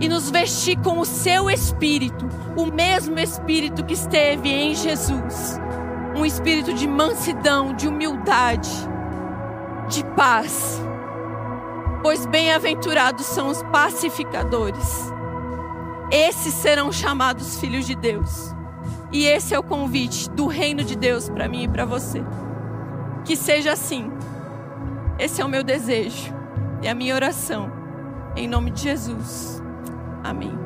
e 0.00 0.08
nos 0.08 0.30
vestir 0.30 0.78
com 0.78 1.00
o 1.00 1.04
seu 1.04 1.50
espírito, 1.50 2.26
o 2.56 2.64
mesmo 2.64 3.18
espírito 3.18 3.84
que 3.84 3.92
esteve 3.92 4.48
em 4.48 4.74
Jesus. 4.74 5.60
Um 6.16 6.24
espírito 6.24 6.72
de 6.72 6.88
mansidão, 6.88 7.74
de 7.74 7.86
humildade, 7.86 8.70
de 9.90 10.02
paz. 10.16 10.80
Pois 12.02 12.24
bem-aventurados 12.24 13.26
são 13.26 13.48
os 13.48 13.62
pacificadores. 13.64 15.12
Esses 16.10 16.54
serão 16.54 16.90
chamados 16.90 17.60
filhos 17.60 17.86
de 17.86 17.94
Deus. 17.94 18.54
E 19.12 19.26
esse 19.26 19.54
é 19.54 19.58
o 19.58 19.62
convite 19.62 20.30
do 20.30 20.46
reino 20.46 20.82
de 20.82 20.96
Deus 20.96 21.28
para 21.28 21.50
mim 21.50 21.64
e 21.64 21.68
para 21.68 21.84
você. 21.84 22.24
Que 23.26 23.36
seja 23.36 23.72
assim. 23.72 24.10
Esse 25.18 25.40
é 25.40 25.44
o 25.44 25.48
meu 25.48 25.62
desejo 25.62 26.34
e 26.82 26.88
a 26.88 26.94
minha 26.94 27.14
oração. 27.14 27.70
Em 28.36 28.48
nome 28.48 28.70
de 28.70 28.82
Jesus. 28.82 29.62
Amém. 30.22 30.63